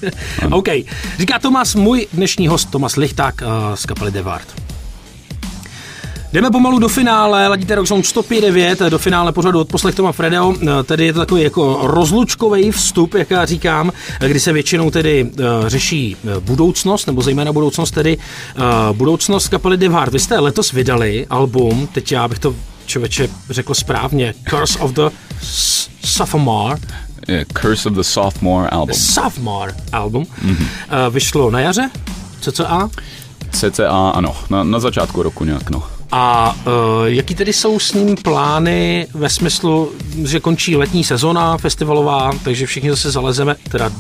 OK. 0.52 0.68
Říká 1.20 1.40
Tomas, 1.40 1.76
můj 1.76 2.08
dnešní 2.14 2.48
host, 2.48 2.72
Tomas 2.72 2.96
Lichták 2.96 3.42
uh, 3.42 3.76
z 3.76 3.86
kapely 3.86 4.12
Devart. 4.12 4.48
Jdeme 6.34 6.52
pomalu 6.52 6.80
do 6.80 6.88
finále, 6.88 7.48
ladíte 7.48 7.76
Rock 7.76 7.88
Zone 7.88 8.04
109, 8.04 8.80
do 8.80 8.98
finále 9.00 9.32
pořadu 9.32 9.60
od 9.60 9.68
poslech 9.68 9.96
Toma 9.96 10.12
Fredeho, 10.12 10.56
eh, 10.62 10.84
tedy 10.84 11.06
je 11.06 11.14
to 11.14 11.20
takový 11.20 11.42
jako 11.42 11.80
rozlučkový 11.84 12.72
vstup, 12.72 13.14
jak 13.14 13.32
já 13.32 13.46
říkám, 13.46 13.92
kdy 14.28 14.40
se 14.40 14.54
většinou 14.54 14.92
tedy 14.92 15.32
řeší 15.68 16.18
budoucnost, 16.40 17.06
nebo 17.06 17.22
zejména 17.22 17.54
budoucnost, 17.54 17.92
tedy 17.92 18.18
budoucnost 18.94 19.48
kapely 19.48 19.78
Devart. 19.78 20.14
Vy 20.14 20.20
jste 20.20 20.40
letos 20.40 20.72
vydali 20.72 21.28
album, 21.30 21.88
teď 21.92 22.12
já 22.12 22.28
bych 22.28 22.40
to 22.40 22.56
člověče 22.86 23.30
řekl 23.50 23.74
správně, 23.74 24.34
Curse 24.50 24.80
of 24.80 24.92
the 24.92 25.10
Sophomore, 26.06 26.80
Curse 27.54 27.90
of 27.90 27.96
the 27.96 28.02
Sophomore 28.02 28.70
album. 28.70 28.96
Sophomore 28.96 29.74
album. 29.92 30.24
Mm-hmm. 30.24 30.68
Uh, 31.08 31.14
vyšlo 31.14 31.52
na 31.52 31.60
jaře? 31.60 31.90
CCA? 32.42 32.90
CCA, 33.52 34.10
ano, 34.10 34.36
na, 34.50 34.64
na 34.64 34.80
začátku 34.80 35.24
roku 35.24 35.46
nějak, 35.46 35.70
no. 35.70 35.84
A 36.12 36.56
uh, 36.68 36.72
jaký 37.06 37.36
tedy 37.36 37.54
jsou 37.54 37.80
s 37.80 37.94
ním 37.94 38.16
plány 38.16 39.08
ve 39.14 39.30
smyslu, 39.30 39.92
že 40.26 40.40
končí 40.40 40.76
letní 40.76 41.04
sezona 41.04 41.58
festivalová, 41.58 42.32
takže 42.44 42.66
všichni 42.66 42.90
zase 42.90 43.12
zalezeme, 43.12 43.56
teda 43.72 43.92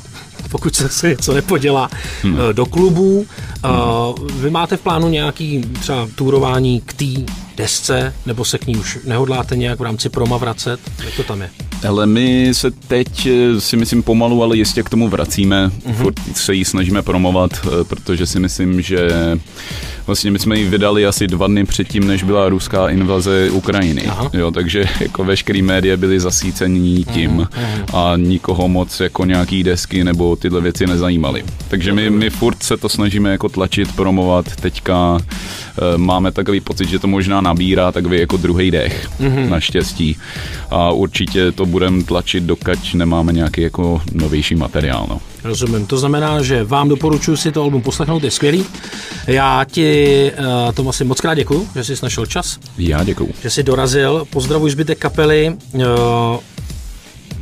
pokud 0.51 0.75
se 0.75 0.89
se 0.89 1.09
něco 1.09 1.33
nepodělá, 1.33 1.89
hmm. 2.23 2.37
do 2.53 2.65
klubů. 2.65 3.25
Uh, 3.65 4.29
vy 4.29 4.49
máte 4.49 4.77
v 4.77 4.81
plánu 4.81 5.09
nějaký 5.09 5.61
třeba 5.61 6.07
tourování 6.15 6.81
k 6.81 6.93
té 6.93 7.33
desce, 7.57 8.13
nebo 8.25 8.45
se 8.45 8.57
k 8.57 8.67
ní 8.67 8.77
už 8.77 8.99
nehodláte 9.05 9.55
nějak 9.55 9.79
v 9.79 9.83
rámci 9.83 10.09
proma 10.09 10.37
vracet? 10.37 10.79
Jak 11.05 11.15
to 11.15 11.23
tam 11.23 11.41
je? 11.41 11.49
Ale 11.87 12.05
my 12.05 12.49
se 12.51 12.71
teď 12.71 13.25
eh, 13.25 13.61
si 13.61 13.77
myslím 13.77 14.03
pomalu, 14.03 14.43
ale 14.43 14.57
jistě 14.57 14.83
k 14.83 14.89
tomu 14.89 15.09
vracíme. 15.09 15.67
Mm-hmm. 15.67 15.93
Furt 15.93 16.19
se 16.33 16.53
jí 16.53 16.65
snažíme 16.65 17.01
promovat, 17.01 17.51
eh, 17.65 17.83
protože 17.83 18.25
si 18.25 18.39
myslím, 18.39 18.81
že 18.81 19.09
vlastně 20.07 20.31
my 20.31 20.39
jsme 20.39 20.57
ji 20.59 20.69
vydali 20.69 21.05
asi 21.05 21.27
dva 21.27 21.47
dny 21.47 21.65
předtím, 21.65 22.07
než 22.07 22.23
byla 22.23 22.49
ruská 22.49 22.89
invaze 22.89 23.49
Ukrajiny. 23.49 24.05
Aha. 24.07 24.29
Jo, 24.33 24.51
takže 24.51 24.85
jako 24.99 25.23
veškerý 25.23 25.61
média 25.61 25.97
byly 25.97 26.19
zasícení 26.19 27.03
tím 27.03 27.37
mm-hmm. 27.37 27.97
a 27.97 28.13
nikoho 28.17 28.67
moc 28.67 28.99
jako 28.99 29.25
nějaký 29.25 29.63
desky 29.63 30.03
nebo 30.03 30.35
tyhle 30.35 30.61
věci 30.61 30.87
nezajímaly. 30.87 31.43
Takže 31.67 31.93
my, 31.93 32.09
my 32.09 32.29
furt 32.29 32.63
se 32.63 32.77
to 32.77 32.89
snažíme 32.89 33.31
jako 33.31 33.49
tlačit, 33.49 33.95
promovat. 33.95 34.55
Teďka 34.55 35.17
e, 35.17 35.97
máme 35.97 36.31
takový 36.31 36.59
pocit, 36.59 36.89
že 36.89 36.99
to 36.99 37.07
možná 37.07 37.41
nabírá 37.41 37.91
takový 37.91 38.19
jako 38.19 38.37
druhý 38.37 38.71
dech, 38.71 39.09
mm-hmm. 39.19 39.49
naštěstí. 39.49 40.17
A 40.69 40.91
určitě 40.91 41.51
to 41.51 41.65
budeme 41.75 42.03
tlačit, 42.03 42.43
dokud 42.43 42.93
nemáme 42.93 43.33
nějaký 43.33 43.61
jako 43.61 44.01
novější 44.13 44.55
materiál. 44.55 45.05
No. 45.09 45.19
Rozumím. 45.43 45.85
To 45.85 45.97
znamená, 45.97 46.41
že 46.41 46.63
vám 46.63 46.89
doporučuji 46.89 47.37
si 47.37 47.51
to 47.51 47.61
album 47.61 47.81
poslechnout, 47.81 48.23
je 48.23 48.31
skvělý. 48.31 48.65
Já 49.27 49.63
ti, 49.63 50.31
uh, 50.39 50.73
Tomasi, 50.73 51.03
moc 51.03 51.21
krát 51.21 51.35
děkuji, 51.35 51.67
že 51.75 51.83
jsi 51.83 51.93
našel 52.03 52.25
čas. 52.25 52.57
Já 52.77 53.03
děkuji. 53.03 53.33
Že 53.41 53.49
jsi 53.49 53.63
dorazil. 53.63 54.27
Pozdravuji 54.29 54.71
zbytek 54.71 54.99
kapely. 54.99 55.55
Uh, 55.73 55.83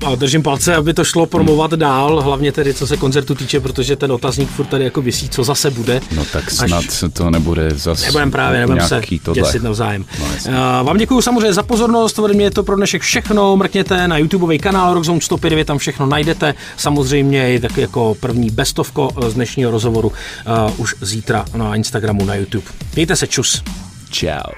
a 0.06 0.16
držím 0.16 0.44
palce, 0.44 0.76
aby 0.76 0.94
to 0.94 1.04
šlo 1.04 1.26
promovat 1.26 1.72
hmm. 1.72 1.80
dál, 1.80 2.22
hlavně 2.22 2.52
tedy 2.52 2.74
co 2.74 2.88
se 2.88 2.98
koncertu 2.98 3.36
týče, 3.36 3.60
protože 3.60 3.96
ten 3.96 4.12
otazník 4.12 4.50
furt 4.50 4.66
tady 4.66 4.84
jako 4.84 5.02
vysí, 5.02 5.30
co 5.30 5.44
zase 5.44 5.72
bude. 5.72 6.02
No 6.16 6.26
tak 6.26 6.52
snad 6.52 6.78
až... 6.78 7.04
to 7.14 7.30
nebude 7.30 7.70
zase 7.76 8.06
Nebudem 8.06 8.32
právě, 8.32 8.60
nebudem 8.60 8.88
se 8.88 9.02
tohle. 9.24 9.42
děsit 9.42 9.64
navzájem. 9.64 10.06
No, 10.20 10.26
uh, 10.26 10.88
vám 10.88 10.98
děkuji 10.98 11.22
samozřejmě 11.22 11.54
za 11.54 11.64
pozornost, 11.64 12.20
ode 12.20 12.34
mě 12.34 12.46
je 12.46 12.52
to 12.52 12.64
pro 12.64 12.76
dnešek 12.76 13.02
všechno, 13.02 13.58
mrkněte 13.58 14.08
na 14.08 14.18
YouTubeový 14.18 14.60
kanál 14.60 14.94
Rockzone 14.94 15.22
105, 15.22 15.68
tam 15.68 15.78
všechno 15.78 16.06
najdete, 16.06 16.54
samozřejmě 16.78 17.54
i 17.54 17.60
tak 17.60 17.78
jako 17.78 18.16
první 18.20 18.50
bestovko 18.50 19.10
z 19.28 19.34
dnešního 19.34 19.72
rozhovoru 19.72 20.08
uh, 20.08 20.80
už 20.80 20.96
zítra 21.02 21.46
na 21.56 21.76
Instagramu, 21.76 22.26
na 22.26 22.36
YouTube. 22.36 22.66
Mějte 22.96 23.16
se, 23.16 23.28
čus. 23.28 23.64
Ciao. 24.12 24.52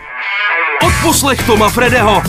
Odposlech 0.88 1.44
Toma 1.46 1.70
Fredeho, 1.70 2.22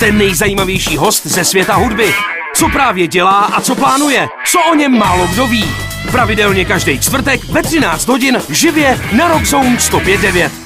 ten 0.00 0.18
nejzajímavější 0.18 0.96
host 0.96 1.26
ze 1.26 1.44
světa 1.44 1.74
hudby 1.74 2.14
co 2.62 2.68
právě 2.68 3.06
dělá 3.06 3.40
a 3.40 3.60
co 3.60 3.74
plánuje, 3.74 4.28
co 4.46 4.60
o 4.70 4.74
něm 4.74 4.98
málo 4.98 5.26
kdo 5.26 5.46
ví. 5.46 5.64
Pravidelně 6.10 6.64
každý 6.64 7.00
čtvrtek 7.00 7.44
ve 7.44 7.62
13 7.62 8.08
hodin 8.08 8.42
živě 8.48 9.00
na 9.12 9.28
Rockzone 9.28 9.76
105.9. 9.76 10.61